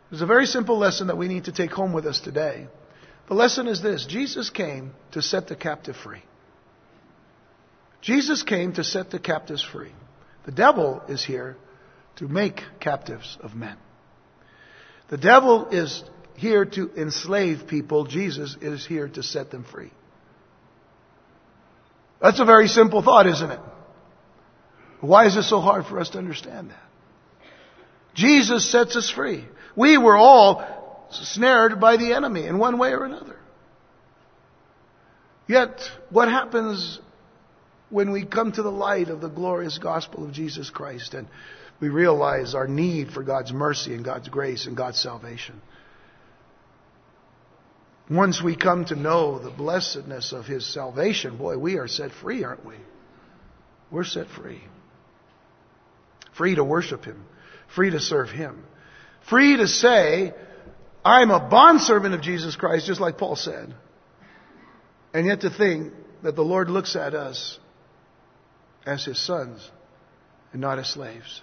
[0.09, 2.67] There's a very simple lesson that we need to take home with us today.
[3.27, 6.23] The lesson is this Jesus came to set the captive free.
[8.01, 9.93] Jesus came to set the captives free.
[10.45, 11.55] The devil is here
[12.17, 13.77] to make captives of men.
[15.09, 16.03] The devil is
[16.35, 18.05] here to enslave people.
[18.05, 19.91] Jesus is here to set them free.
[22.23, 23.59] That's a very simple thought, isn't it?
[25.01, 26.79] Why is it so hard for us to understand that?
[28.15, 29.43] Jesus sets us free.
[29.75, 33.35] We were all snared by the enemy in one way or another.
[35.49, 36.99] Yet, what happens
[37.89, 41.27] when we come to the light of the glorious gospel of Jesus Christ and
[41.81, 45.61] we realize our need for God's mercy and God's grace and God's salvation?
[48.09, 52.43] Once we come to know the blessedness of His salvation, boy, we are set free,
[52.43, 52.75] aren't we?
[53.91, 54.61] We're set free.
[56.35, 57.25] Free to worship Him.
[57.73, 58.63] Free to serve Him.
[59.29, 60.33] Free to say,
[61.05, 63.73] I'm a bondservant of Jesus Christ, just like Paul said.
[65.13, 65.93] And yet to think
[66.23, 67.59] that the Lord looks at us
[68.85, 69.69] as His sons
[70.51, 71.41] and not as slaves.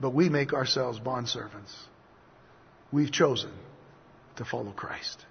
[0.00, 1.72] But we make ourselves bondservants.
[2.92, 3.50] We've chosen
[4.36, 5.24] to follow Christ.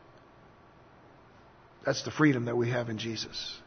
[1.86, 3.60] That's the freedom that we have in Jesus.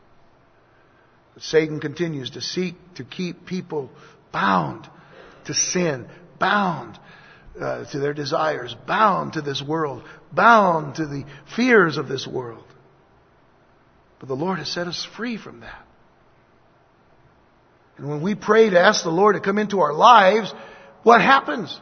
[1.35, 3.91] But Satan continues to seek to keep people
[4.33, 4.89] bound
[5.47, 6.07] to sin,
[6.39, 6.99] bound
[7.61, 11.25] uh, to their desires, bound to this world, bound to the
[11.57, 12.65] fears of this world.
[14.19, 15.87] But the Lord has set us free from that.
[17.97, 20.53] And when we pray to ask the Lord to come into our lives,
[21.03, 21.79] what happens?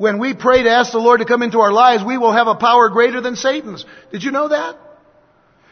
[0.00, 2.46] When we pray to ask the Lord to come into our lives, we will have
[2.46, 3.84] a power greater than Satan's.
[4.10, 4.78] Did you know that?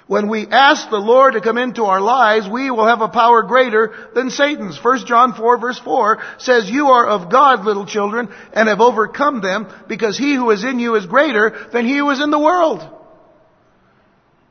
[0.06, 3.42] When we ask the Lord to come into our lives, we will have a power
[3.44, 4.78] greater than Satan's.
[4.84, 9.40] 1 John 4 verse 4 says, You are of God, little children, and have overcome
[9.40, 12.38] them, because he who is in you is greater than he who is in the
[12.38, 12.86] world.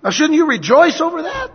[0.04, 1.52] Now shouldn't you rejoice over that?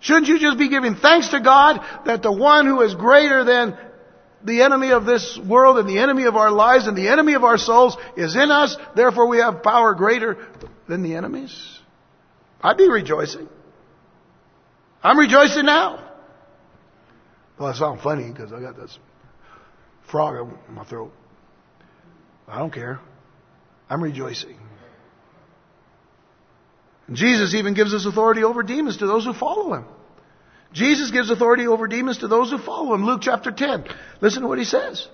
[0.00, 3.78] Shouldn't you just be giving thanks to God that the one who is greater than
[4.44, 7.44] the enemy of this world and the enemy of our lives and the enemy of
[7.44, 10.46] our souls is in us, therefore we have power greater
[10.88, 11.78] than the enemies?
[12.60, 13.48] I'd be rejoicing.
[15.02, 16.02] I'm rejoicing now.
[17.58, 18.98] Well, it sounds funny because I got this
[20.10, 21.12] frog in my throat.
[22.48, 23.00] I don't care.
[23.88, 24.58] I'm rejoicing.
[27.06, 29.84] And Jesus even gives us authority over demons to those who follow him.
[30.76, 33.06] Jesus gives authority over demons to those who follow him.
[33.06, 33.86] Luke chapter 10.
[34.20, 35.08] Listen to what he says.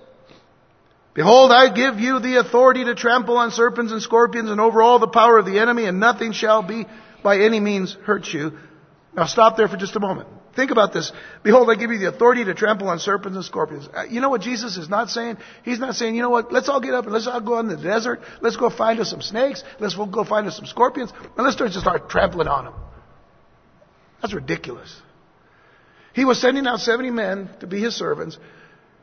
[1.13, 4.99] Behold, I give you the authority to trample on serpents and scorpions and over all
[4.99, 6.85] the power of the enemy, and nothing shall be
[7.23, 8.57] by any means hurt you.
[9.15, 10.27] Now stop there for just a moment.
[10.53, 11.13] Think about this.
[11.43, 13.87] Behold, I give you the authority to trample on serpents and scorpions.
[13.95, 15.37] Uh, you know what Jesus is not saying?
[15.63, 17.69] He's not saying, you know what, let's all get up and let's all go in
[17.69, 18.19] the desert.
[18.41, 19.63] Let's go find us some snakes.
[19.79, 21.13] Let's go find us some scorpions.
[21.37, 22.73] And let's just start trampling on them.
[24.21, 24.93] That's ridiculous.
[26.13, 28.37] He was sending out 70 men to be his servants.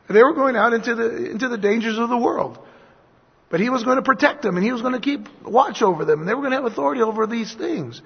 [0.09, 2.59] And they were going out into the, into the dangers of the world.
[3.51, 6.05] But he was going to protect them and he was going to keep watch over
[6.05, 8.01] them and they were going to have authority over these things.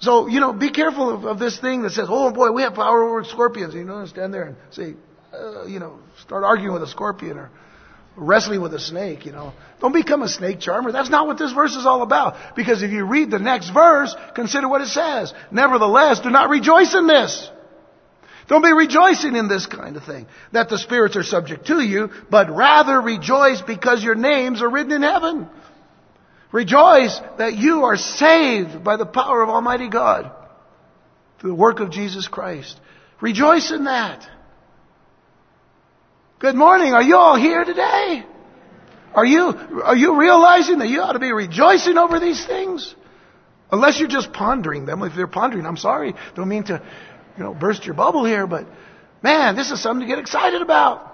[0.00, 2.74] So, you know, be careful of, of this thing that says, oh boy, we have
[2.74, 3.74] power over scorpions.
[3.74, 4.94] You know, stand there and say,
[5.34, 7.50] uh, you know, start arguing with a scorpion or
[8.16, 9.52] wrestling with a snake, you know.
[9.80, 10.92] Don't become a snake charmer.
[10.92, 12.36] That's not what this verse is all about.
[12.54, 15.32] Because if you read the next verse, consider what it says.
[15.50, 17.50] Nevertheless, do not rejoice in this.
[18.48, 22.10] Don't be rejoicing in this kind of thing, that the spirits are subject to you,
[22.30, 25.48] but rather rejoice because your names are written in heaven.
[26.50, 30.32] Rejoice that you are saved by the power of Almighty God
[31.38, 32.80] through the work of Jesus Christ.
[33.20, 34.26] Rejoice in that.
[36.38, 36.94] Good morning.
[36.94, 38.24] Are you all here today?
[39.12, 42.94] Are you, are you realizing that you ought to be rejoicing over these things?
[43.70, 45.02] Unless you're just pondering them.
[45.02, 46.14] If you're pondering, I'm sorry.
[46.34, 46.82] Don't mean to
[47.38, 48.66] you know, burst your bubble here, but
[49.22, 51.04] man, this is something to get excited about.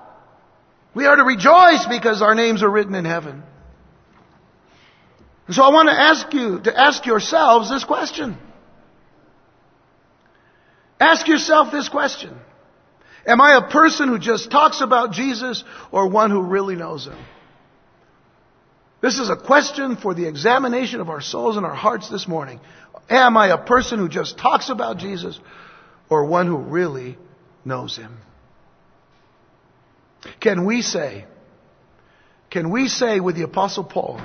[0.94, 3.42] We are to rejoice because our names are written in heaven.
[5.46, 8.38] And so I want to ask you to ask yourselves this question.
[10.98, 12.34] Ask yourself this question.
[13.26, 15.62] Am I a person who just talks about Jesus
[15.92, 17.18] or one who really knows Him?
[19.02, 22.60] This is a question for the examination of our souls and our hearts this morning.
[23.10, 25.38] Am I a person who just talks about Jesus
[26.14, 27.18] or one who really
[27.64, 28.18] knows Him.
[30.40, 31.26] Can we say,
[32.50, 34.20] can we say with the Apostle Paul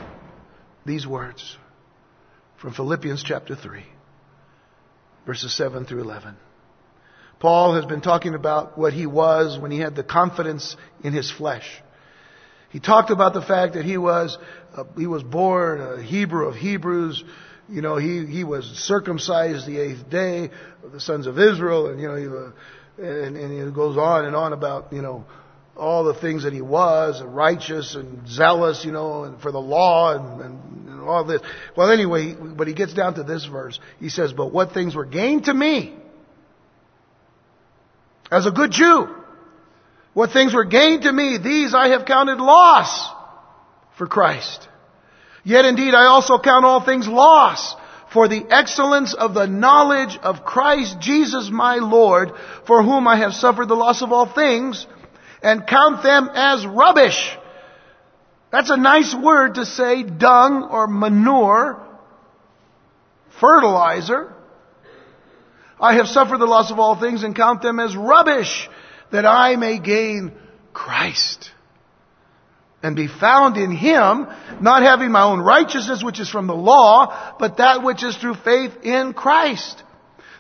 [0.86, 1.58] these words
[2.62, 3.84] from Philippians chapter 3,
[5.26, 6.36] verses 7 through 11?
[7.40, 11.32] Paul has been talking about what he was when he had the confidence in his
[11.32, 11.66] flesh.
[12.70, 14.38] He talked about the fact that he was,
[14.76, 17.24] uh, he was born a Hebrew of Hebrews,
[17.70, 20.50] you know, he, he was circumcised the eighth day
[20.84, 22.52] of the sons of Israel, and, you know, he, uh,
[23.06, 25.26] and, and it goes on and on about, you know,
[25.78, 30.14] all the things that he was, righteous and zealous, you know, and for the law
[30.14, 31.42] and, and, and all this.
[31.78, 33.80] Well, anyway, but he gets down to this verse.
[34.00, 35.96] He says, but what things were gained to me
[38.30, 39.08] as a good Jew,
[40.14, 43.10] What things were gained to me, these I have counted loss
[43.98, 44.68] for Christ.
[45.50, 47.76] Yet indeed I also count all things loss
[48.14, 52.34] for the excellence of the knowledge of Christ Jesus my Lord,
[52.68, 54.86] for whom I have suffered the loss of all things,
[55.42, 57.36] and count them as rubbish.
[58.52, 61.82] That's a nice word to say dung or manure,
[63.40, 64.32] fertilizer.
[65.82, 68.70] I have suffered the loss of all things and count them as rubbish
[69.12, 70.32] that I may gain
[70.74, 71.50] Christ
[72.82, 74.28] and be found in Him,
[74.62, 78.36] not having my own righteousness which is from the law, but that which is through
[78.36, 79.84] faith in Christ.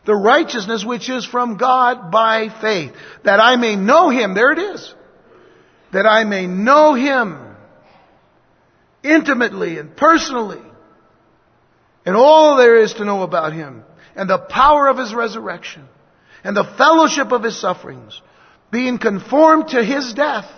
[0.06, 2.94] The righteousness which is from God by faith.
[3.24, 4.34] That I may know Him.
[4.34, 4.94] There it is.
[5.92, 7.56] That I may know Him
[9.04, 10.62] intimately and personally.
[12.06, 13.84] And all there is to know about Him.
[14.16, 15.86] And the power of His resurrection.
[16.44, 18.20] And the fellowship of His sufferings.
[18.72, 20.50] Being conformed to His death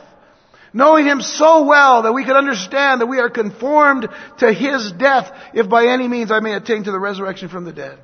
[0.74, 4.08] Knowing Him so well that we can understand that we are conformed
[4.40, 7.74] to His death if by any means I may attain to the resurrection from the
[7.74, 8.00] dead.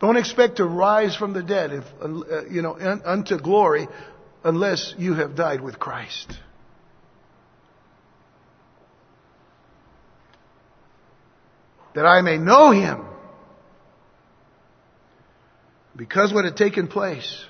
[0.00, 3.86] Don't expect to rise from the dead, if, uh, you know, unto glory
[4.44, 6.36] unless you have died with Christ.
[11.94, 13.04] That I may know Him.
[15.94, 17.44] Because what had taken place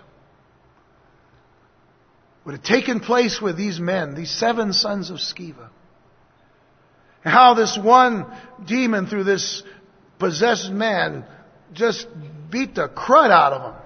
[2.45, 5.69] what had taken place with these men, these seven sons of Sceva.
[7.25, 8.27] How this one
[8.65, 9.63] demon through this
[10.19, 11.25] possessed man
[11.73, 12.07] just
[12.51, 13.83] beat the crud out of him.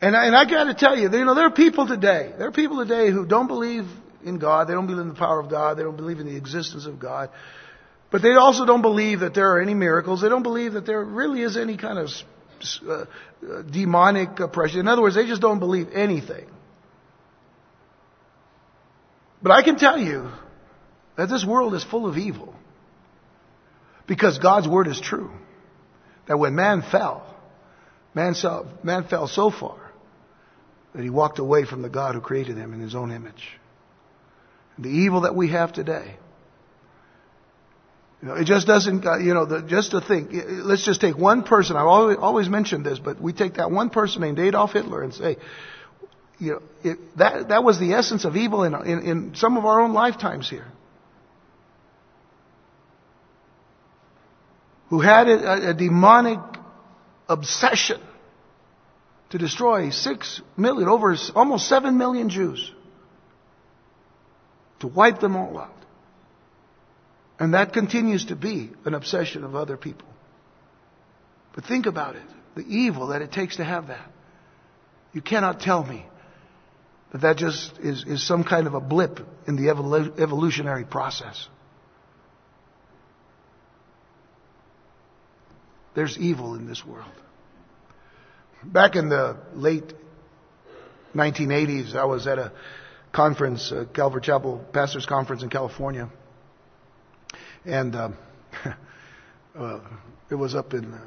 [0.00, 2.48] And I, and I got to tell you, you know, there are people today, there
[2.48, 3.86] are people today who don't believe
[4.24, 6.36] in God, they don't believe in the power of God, they don't believe in the
[6.36, 7.30] existence of God,
[8.10, 11.04] but they also don't believe that there are any miracles, they don't believe that there
[11.04, 12.10] really is any kind of
[12.88, 13.04] uh,
[13.70, 14.80] demonic oppression.
[14.80, 16.46] In other words, they just don't believe anything.
[19.42, 20.30] But I can tell you
[21.16, 22.54] that this world is full of evil.
[24.06, 25.30] Because God's word is true.
[26.26, 27.26] That when man fell,
[28.14, 29.78] man, saw, man fell so far
[30.94, 33.58] that he walked away from the God who created him in his own image.
[34.78, 36.16] The evil that we have today
[38.22, 41.18] you know, it just doesn't, uh, you know, the, just to think, let's just take
[41.18, 44.72] one person, I've always, always mentioned this, but we take that one person named Adolf
[44.72, 45.36] Hitler and say,
[46.38, 49.64] you know, it, that, that was the essence of evil in, in, in some of
[49.64, 50.66] our own lifetimes here.
[54.90, 56.38] Who had a, a demonic
[57.28, 58.00] obsession
[59.30, 62.70] to destroy six million, over almost seven million Jews.
[64.80, 65.81] To wipe them all out.
[67.42, 70.06] And that continues to be an obsession of other people.
[71.56, 72.22] But think about it
[72.54, 74.08] the evil that it takes to have that.
[75.12, 76.06] You cannot tell me
[77.10, 79.18] that that just is, is some kind of a blip
[79.48, 81.48] in the evolu- evolutionary process.
[85.96, 87.10] There's evil in this world.
[88.62, 89.92] Back in the late
[91.12, 92.52] 1980s, I was at a
[93.10, 96.08] conference, a Calvary Chapel Pastors Conference in California.
[97.64, 98.10] And uh,
[99.56, 99.80] uh,
[100.30, 100.98] it was up in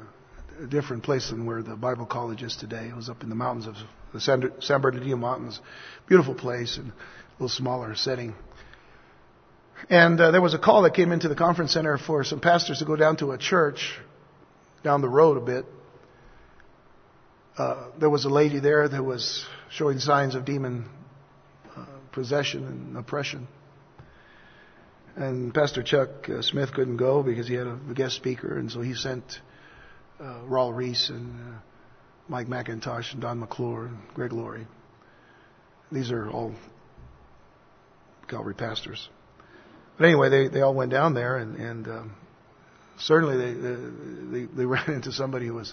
[0.62, 2.88] a different place than where the Bible College is today.
[2.88, 3.76] It was up in the mountains of
[4.12, 5.60] the San, San Bernardino Mountains.
[6.08, 6.94] Beautiful place and a
[7.34, 8.34] little smaller setting.
[9.90, 12.78] And uh, there was a call that came into the conference center for some pastors
[12.78, 13.98] to go down to a church
[14.82, 15.66] down the road a bit.
[17.58, 20.88] Uh, there was a lady there that was showing signs of demon
[21.76, 23.46] uh, possession and oppression.
[25.16, 28.82] And Pastor Chuck uh, Smith couldn't go because he had a guest speaker, and so
[28.82, 29.40] he sent
[30.20, 31.58] uh, Raul Ries and uh,
[32.28, 34.66] Mike MacIntosh and Don McClure and Greg Laurie.
[35.90, 36.54] These are all
[38.28, 39.08] Calvary pastors.
[39.96, 42.16] But anyway, they, they all went down there, and, and um,
[42.98, 45.72] certainly they, they, they ran into somebody who was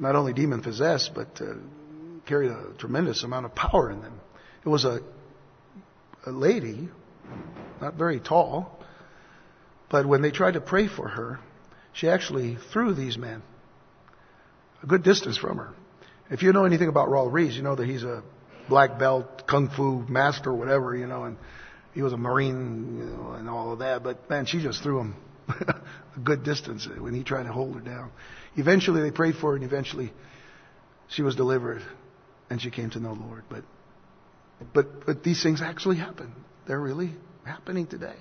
[0.00, 1.54] not only demon possessed, but uh,
[2.26, 4.18] carried a tremendous amount of power in them.
[4.64, 5.00] It was a,
[6.26, 6.88] a lady
[7.80, 8.78] not very tall.
[9.90, 11.38] But when they tried to pray for her,
[11.92, 13.42] she actually threw these men
[14.82, 15.74] a good distance from her.
[16.30, 18.22] If you know anything about Raul Ries, you know that he's a
[18.68, 21.36] black belt kung fu master, whatever, you know, and
[21.92, 24.02] he was a marine, you know, and all of that.
[24.02, 25.16] But man, she just threw him
[25.48, 28.10] a good distance when he tried to hold her down.
[28.56, 30.12] Eventually, they prayed for her, and eventually,
[31.08, 31.82] she was delivered,
[32.48, 33.44] and she came to know the Lord.
[33.48, 33.64] But,
[34.72, 36.32] but, but these things actually happen.
[36.66, 37.12] They're really
[37.44, 38.16] happening today.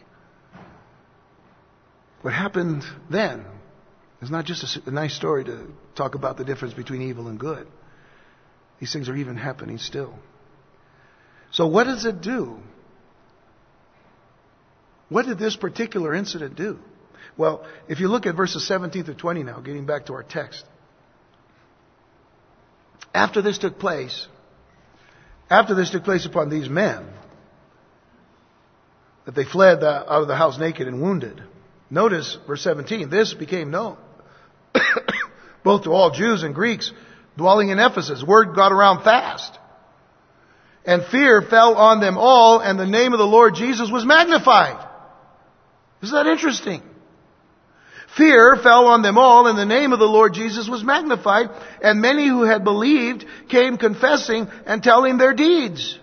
[2.22, 3.46] What happened then
[4.22, 7.39] is not just a, a nice story to talk about the difference between evil and
[7.39, 7.68] good.
[8.80, 10.14] These things are even happening still.
[11.52, 12.58] So what does it do?
[15.10, 16.80] What did this particular incident do?
[17.38, 20.64] Well, if you look at verses 17 to 20 now, getting back to our text.
[23.14, 24.28] After this took place,
[25.50, 27.06] after this took place upon these men,
[29.26, 31.42] that they fled out of the house naked and wounded.
[31.90, 33.98] Notice verse 17, this became known
[35.64, 36.92] both to all Jews and Greeks
[37.38, 38.24] dwelling in Ephesus.
[38.24, 39.58] Word got around fast.
[40.86, 44.88] And fear fell on them all and the name of the Lord Jesus was magnified.
[46.02, 46.82] Isn't that interesting?
[48.18, 51.50] Fear fell on them all and the name of the Lord Jesus was magnified
[51.84, 55.98] and many who had believed came confessing and telling their deeds.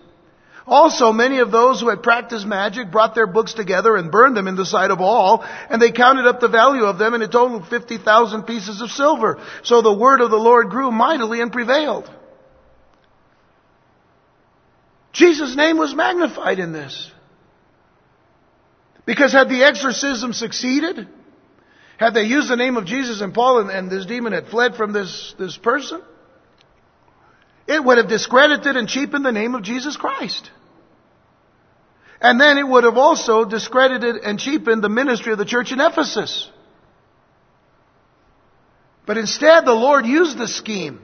[0.69, 4.47] Also, many of those who had practiced magic brought their books together and burned them
[4.47, 7.33] in the sight of all, and they counted up the value of them, and it
[7.33, 9.43] totaled 50,000 pieces of silver.
[9.63, 12.11] So the word of the Lord grew mightily and prevailed.
[15.13, 17.11] Jesus' name was magnified in this.
[19.07, 21.09] Because had the exorcism succeeded,
[21.97, 24.75] had they used the name of Jesus and Paul and, and this demon had fled
[24.77, 26.03] from this, this person,
[27.67, 30.51] it would have discredited and cheapened the name of Jesus Christ.
[32.21, 35.81] And then it would have also discredited and cheapened the ministry of the church in
[35.81, 36.51] Ephesus.
[39.07, 41.01] But instead, the Lord used the scheme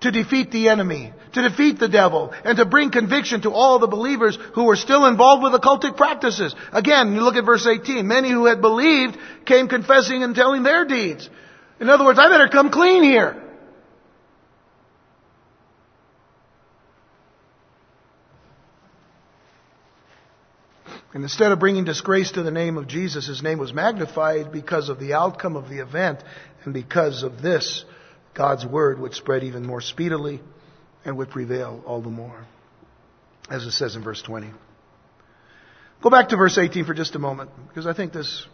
[0.00, 3.86] to defeat the enemy, to defeat the devil, and to bring conviction to all the
[3.86, 6.54] believers who were still involved with occultic practices.
[6.72, 8.06] Again, you look at verse 18.
[8.06, 11.28] Many who had believed came confessing and telling their deeds.
[11.80, 13.43] In other words, I better come clean here.
[21.14, 24.88] And instead of bringing disgrace to the name of Jesus, his name was magnified because
[24.88, 26.18] of the outcome of the event.
[26.64, 27.84] And because of this,
[28.34, 30.40] God's word would spread even more speedily
[31.04, 32.44] and would prevail all the more.
[33.48, 34.50] As it says in verse 20.
[36.02, 38.46] Go back to verse 18 for just a moment, because I think this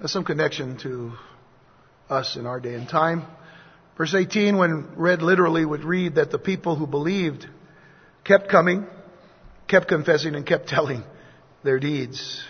[0.00, 1.12] has some connection to
[2.08, 3.24] us in our day and time.
[3.98, 7.46] Verse 18, when read literally, would read that the people who believed
[8.24, 8.86] kept coming,
[9.68, 11.04] kept confessing, and kept telling
[11.62, 12.42] their deeds.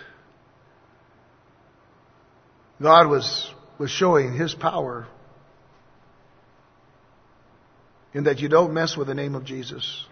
[2.81, 5.07] God was, was showing His power
[8.13, 10.05] in that you don't mess with the name of Jesus.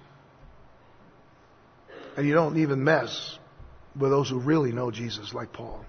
[2.16, 3.38] And you don't even mess
[3.98, 5.84] with those who really know Jesus, like Paul.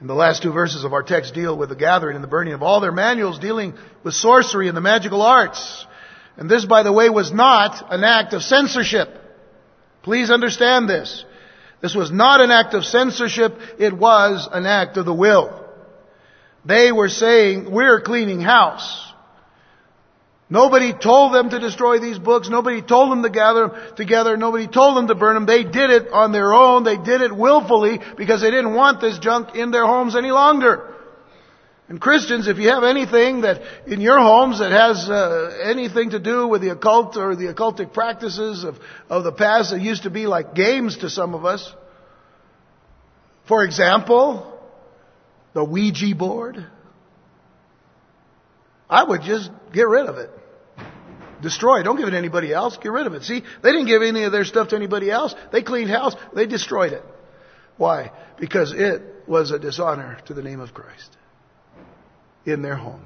[0.00, 2.52] And the last two verses of our text deal with the gathering and the burning
[2.52, 5.86] of all their manuals dealing with sorcery and the magical arts.
[6.36, 9.08] And this, by the way, was not an act of censorship.
[10.02, 11.24] Please understand this.
[11.84, 15.62] This was not an act of censorship, it was an act of the will.
[16.64, 19.12] They were saying, we're cleaning house.
[20.48, 22.48] Nobody told them to destroy these books.
[22.48, 24.38] Nobody told them to gather them together.
[24.38, 25.44] Nobody told them to burn them.
[25.44, 26.84] They did it on their own.
[26.84, 30.93] They did it willfully because they didn't want this junk in their homes any longer.
[31.88, 36.18] And Christians, if you have anything that in your homes that has uh, anything to
[36.18, 38.78] do with the occult or the occultic practices of,
[39.10, 41.70] of the past that used to be like games to some of us,
[43.46, 44.58] for example,
[45.52, 46.66] the Ouija board,
[48.88, 50.30] I would just get rid of it.
[51.42, 51.82] Destroy.
[51.82, 52.78] Don't give it to anybody else.
[52.78, 53.24] Get rid of it.
[53.24, 55.34] See, they didn't give any of their stuff to anybody else.
[55.52, 56.14] They cleaned house.
[56.34, 57.04] They destroyed it.
[57.76, 58.12] Why?
[58.40, 61.14] Because it was a dishonor to the name of Christ
[62.46, 63.02] in their home.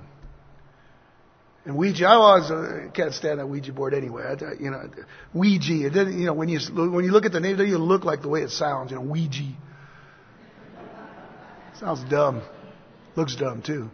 [1.64, 4.22] And Ouija, I always uh, can't stand that Ouija board anyway.
[4.24, 4.88] I, you know,
[5.34, 5.86] Ouija.
[5.86, 7.82] It didn't, you know, when you when you look at the name, it doesn't even
[7.82, 8.90] look like the way it sounds.
[8.90, 9.44] You know, Ouija.
[11.78, 12.42] Sounds dumb.
[13.16, 13.90] Looks dumb too.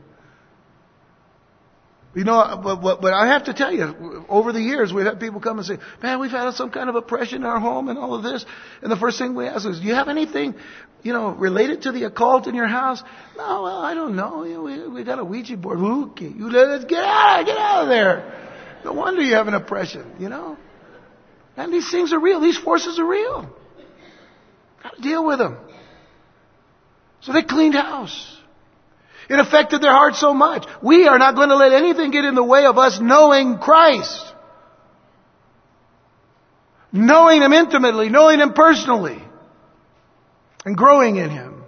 [2.15, 5.19] You know, but, but, but I have to tell you, over the years, we've had
[5.19, 7.99] people come and say, man, we've had some kind of oppression in our home and
[7.99, 8.47] all of this.
[8.83, 10.55] And the first thing we ask is, do you have anything,
[11.03, 13.03] you know, related to the occult in your house?
[13.37, 14.45] No, well, I don't know.
[14.45, 15.79] You know we, we got a Ouija board.
[15.79, 18.51] Okay, you let us get out, get out of there.
[18.85, 20.57] No wonder you have an oppression, you know.
[21.57, 22.41] And these things are real.
[22.41, 23.49] These forces are real.
[24.83, 25.57] Got to deal with them.
[27.23, 28.34] So they cleaned house.
[29.29, 30.67] It affected their heart so much.
[30.83, 34.25] We are not going to let anything get in the way of us knowing Christ.
[36.93, 39.23] Knowing Him intimately, knowing Him personally,
[40.65, 41.65] and growing in Him.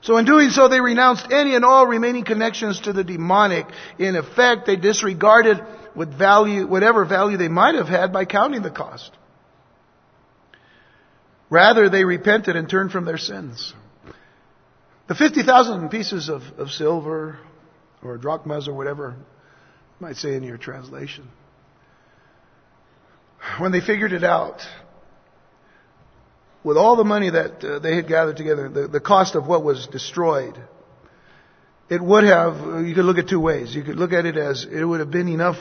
[0.00, 3.66] So in doing so, they renounced any and all remaining connections to the demonic.
[3.98, 5.58] In effect, they disregarded
[5.94, 9.10] what value, whatever value they might have had by counting the cost.
[11.50, 13.74] Rather, they repented and turned from their sins.
[15.08, 17.38] The 50,000 pieces of, of silver
[18.02, 19.16] or drachmas or whatever
[20.00, 21.28] might say in your translation.
[23.58, 24.60] when they figured it out,
[26.64, 29.62] with all the money that uh, they had gathered together, the, the cost of what
[29.62, 30.58] was destroyed,
[31.88, 33.74] it would have, you could look at two ways.
[33.74, 35.56] You could look at it as it would have been enough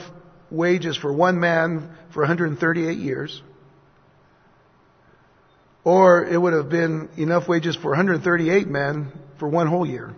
[0.49, 3.43] wages for one man for 138 years,
[5.85, 10.13] or it would have been enough wages for 138 men for one whole year,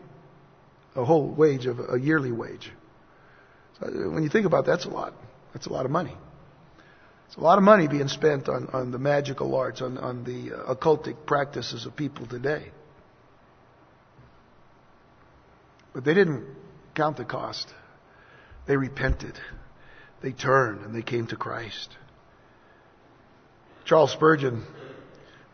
[0.95, 2.71] a whole wage of a yearly wage.
[3.79, 5.13] So when you think about that, that's a lot.
[5.53, 6.15] That's a lot of money.
[7.27, 10.55] It's a lot of money being spent on, on the magical arts, on, on the
[10.55, 12.71] uh, occultic practices of people today.
[15.93, 16.45] But they didn't
[16.95, 17.67] count the cost.
[18.67, 19.33] They repented.
[20.21, 21.89] They turned and they came to Christ.
[23.83, 24.65] Charles Spurgeon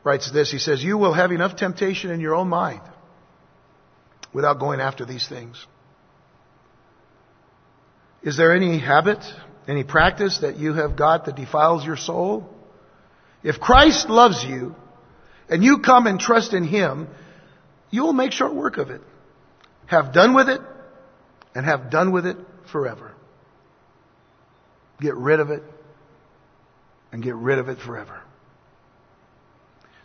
[0.04, 0.52] writes this.
[0.52, 2.82] He says, You will have enough temptation in your own mind
[4.34, 5.66] without going after these things.
[8.22, 9.20] Is there any habit,
[9.68, 12.50] any practice that you have got that defiles your soul?
[13.44, 14.76] If Christ loves you
[15.50, 17.10] and you come and trust in Him,
[17.92, 19.02] you will make short work of it.
[19.88, 20.62] Have done with it
[21.54, 22.38] and have done with it
[22.72, 23.12] forever.
[25.02, 25.64] Get rid of it
[27.12, 28.22] and get rid of it forever.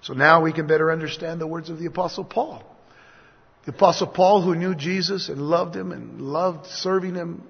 [0.03, 2.65] So now we can better understand the words of the Apostle Paul.
[3.65, 7.43] The Apostle Paul, who knew Jesus and loved him and loved serving him,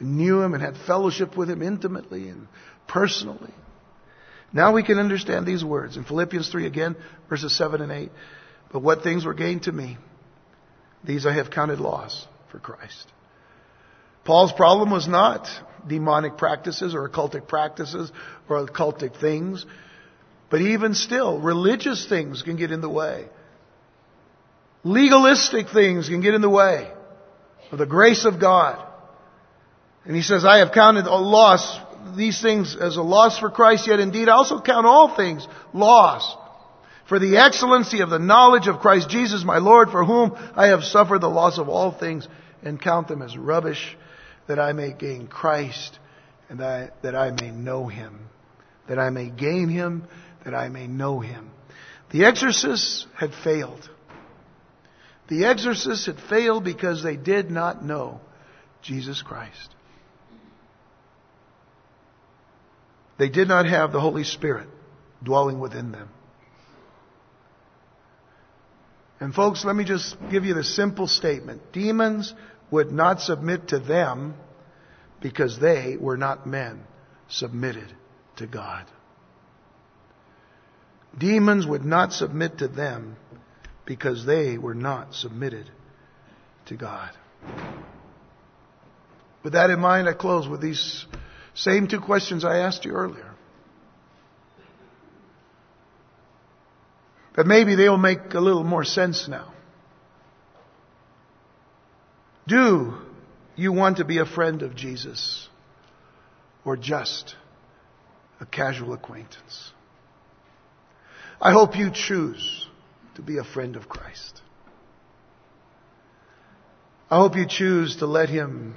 [0.00, 2.48] knew him and had fellowship with him intimately and
[2.88, 3.54] personally.
[4.52, 5.96] Now we can understand these words.
[5.96, 6.96] In Philippians 3 again,
[7.28, 8.10] verses 7 and 8.
[8.72, 9.98] But what things were gained to me,
[11.04, 13.06] these I have counted loss for Christ.
[14.24, 15.48] Paul's problem was not
[15.86, 18.10] demonic practices or occultic practices
[18.48, 19.64] or occultic things,
[20.50, 23.26] but even still, religious things can get in the way.
[24.84, 26.90] Legalistic things can get in the way
[27.72, 28.84] of the grace of God.
[30.04, 31.78] And he says, I have counted a loss,
[32.16, 36.36] these things as a loss for Christ, yet indeed I also count all things loss
[37.08, 40.84] for the excellency of the knowledge of Christ Jesus my Lord, for whom I have
[40.84, 42.26] suffered the loss of all things
[42.62, 43.96] and count them as rubbish,
[44.48, 45.98] that I may gain Christ
[46.48, 48.28] and I, that I may know him.
[48.88, 50.04] That I may gain him,
[50.46, 51.50] that I may know him.
[52.10, 53.90] The exorcists had failed.
[55.28, 58.20] The exorcists had failed because they did not know
[58.80, 59.74] Jesus Christ.
[63.18, 64.68] They did not have the Holy Spirit
[65.20, 66.10] dwelling within them.
[69.18, 71.72] And folks, let me just give you the simple statement.
[71.72, 72.32] Demons
[72.70, 74.34] would not submit to them
[75.20, 76.84] because they were not men
[77.28, 77.92] submitted
[78.36, 78.86] to God.
[81.18, 83.16] Demons would not submit to them
[83.84, 85.70] because they were not submitted
[86.66, 87.10] to God.
[89.42, 91.06] With that in mind, I close with these
[91.54, 93.32] same two questions I asked you earlier.
[97.34, 99.52] But maybe they'll make a little more sense now.
[102.48, 102.94] Do
[103.56, 105.48] you want to be a friend of Jesus
[106.64, 107.36] or just
[108.40, 109.72] a casual acquaintance?
[111.40, 112.66] I hope you choose
[113.16, 114.40] to be a friend of Christ.
[117.10, 118.76] I hope you choose to let Him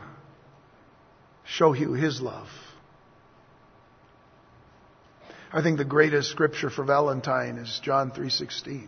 [1.46, 2.50] show you His love.
[5.52, 8.88] I think the greatest scripture for Valentine is John 3:16.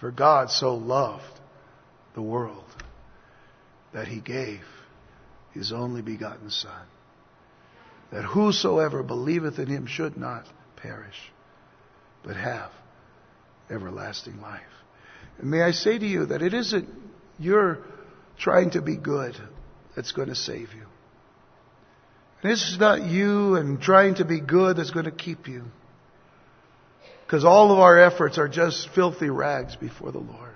[0.00, 1.40] For God so loved
[2.14, 2.64] the world
[3.92, 4.64] that he gave
[5.52, 6.86] his only begotten son
[8.10, 11.32] that whosoever believeth in him should not perish
[12.22, 12.70] but have
[13.70, 14.60] everlasting life.
[15.38, 16.88] And may I say to you that it isn't
[17.38, 17.78] your
[18.38, 19.36] trying to be good
[19.94, 20.86] that's going to save you.
[22.42, 25.64] And is not you and trying to be good that's going to keep you.
[27.26, 30.54] Because all of our efforts are just filthy rags before the Lord.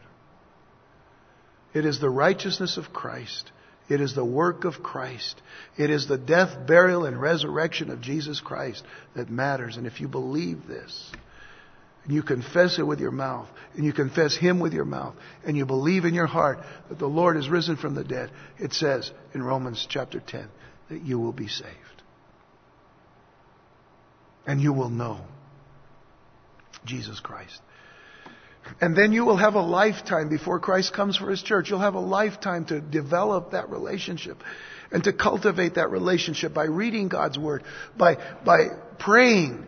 [1.75, 3.51] It is the righteousness of Christ.
[3.89, 5.41] It is the work of Christ.
[5.77, 8.83] It is the death, burial, and resurrection of Jesus Christ
[9.15, 9.77] that matters.
[9.77, 11.13] And if you believe this,
[12.05, 15.57] and you confess it with your mouth, and you confess Him with your mouth, and
[15.57, 19.11] you believe in your heart that the Lord is risen from the dead, it says
[19.33, 20.49] in Romans chapter 10
[20.91, 21.71] that you will be saved.
[24.47, 25.21] And you will know
[26.85, 27.61] Jesus Christ.
[28.81, 31.71] And then you will have a lifetime before Christ comes for His church.
[31.71, 34.43] You'll have a lifetime to develop that relationship
[34.91, 37.65] and to cultivate that relationship by reading God's Word,
[37.97, 39.67] by, by praying,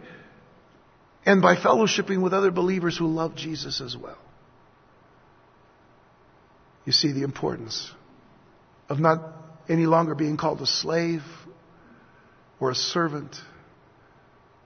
[1.26, 4.16] and by fellowshipping with other believers who love Jesus as well.
[6.84, 7.90] You see the importance
[8.88, 9.20] of not
[9.68, 11.22] any longer being called a slave
[12.60, 13.34] or a servant,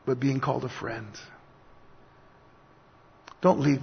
[0.04, 1.08] but being called a friend.
[3.40, 3.82] Don't leave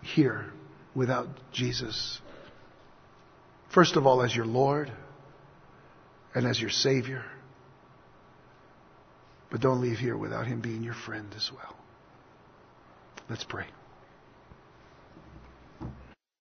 [0.00, 0.52] here
[0.94, 2.20] without Jesus.
[3.74, 4.92] First of all, as your Lord
[6.36, 7.24] and as your Savior.
[9.50, 11.79] But don't leave here without Him being your friend as well.
[13.30, 13.79] Let's pray.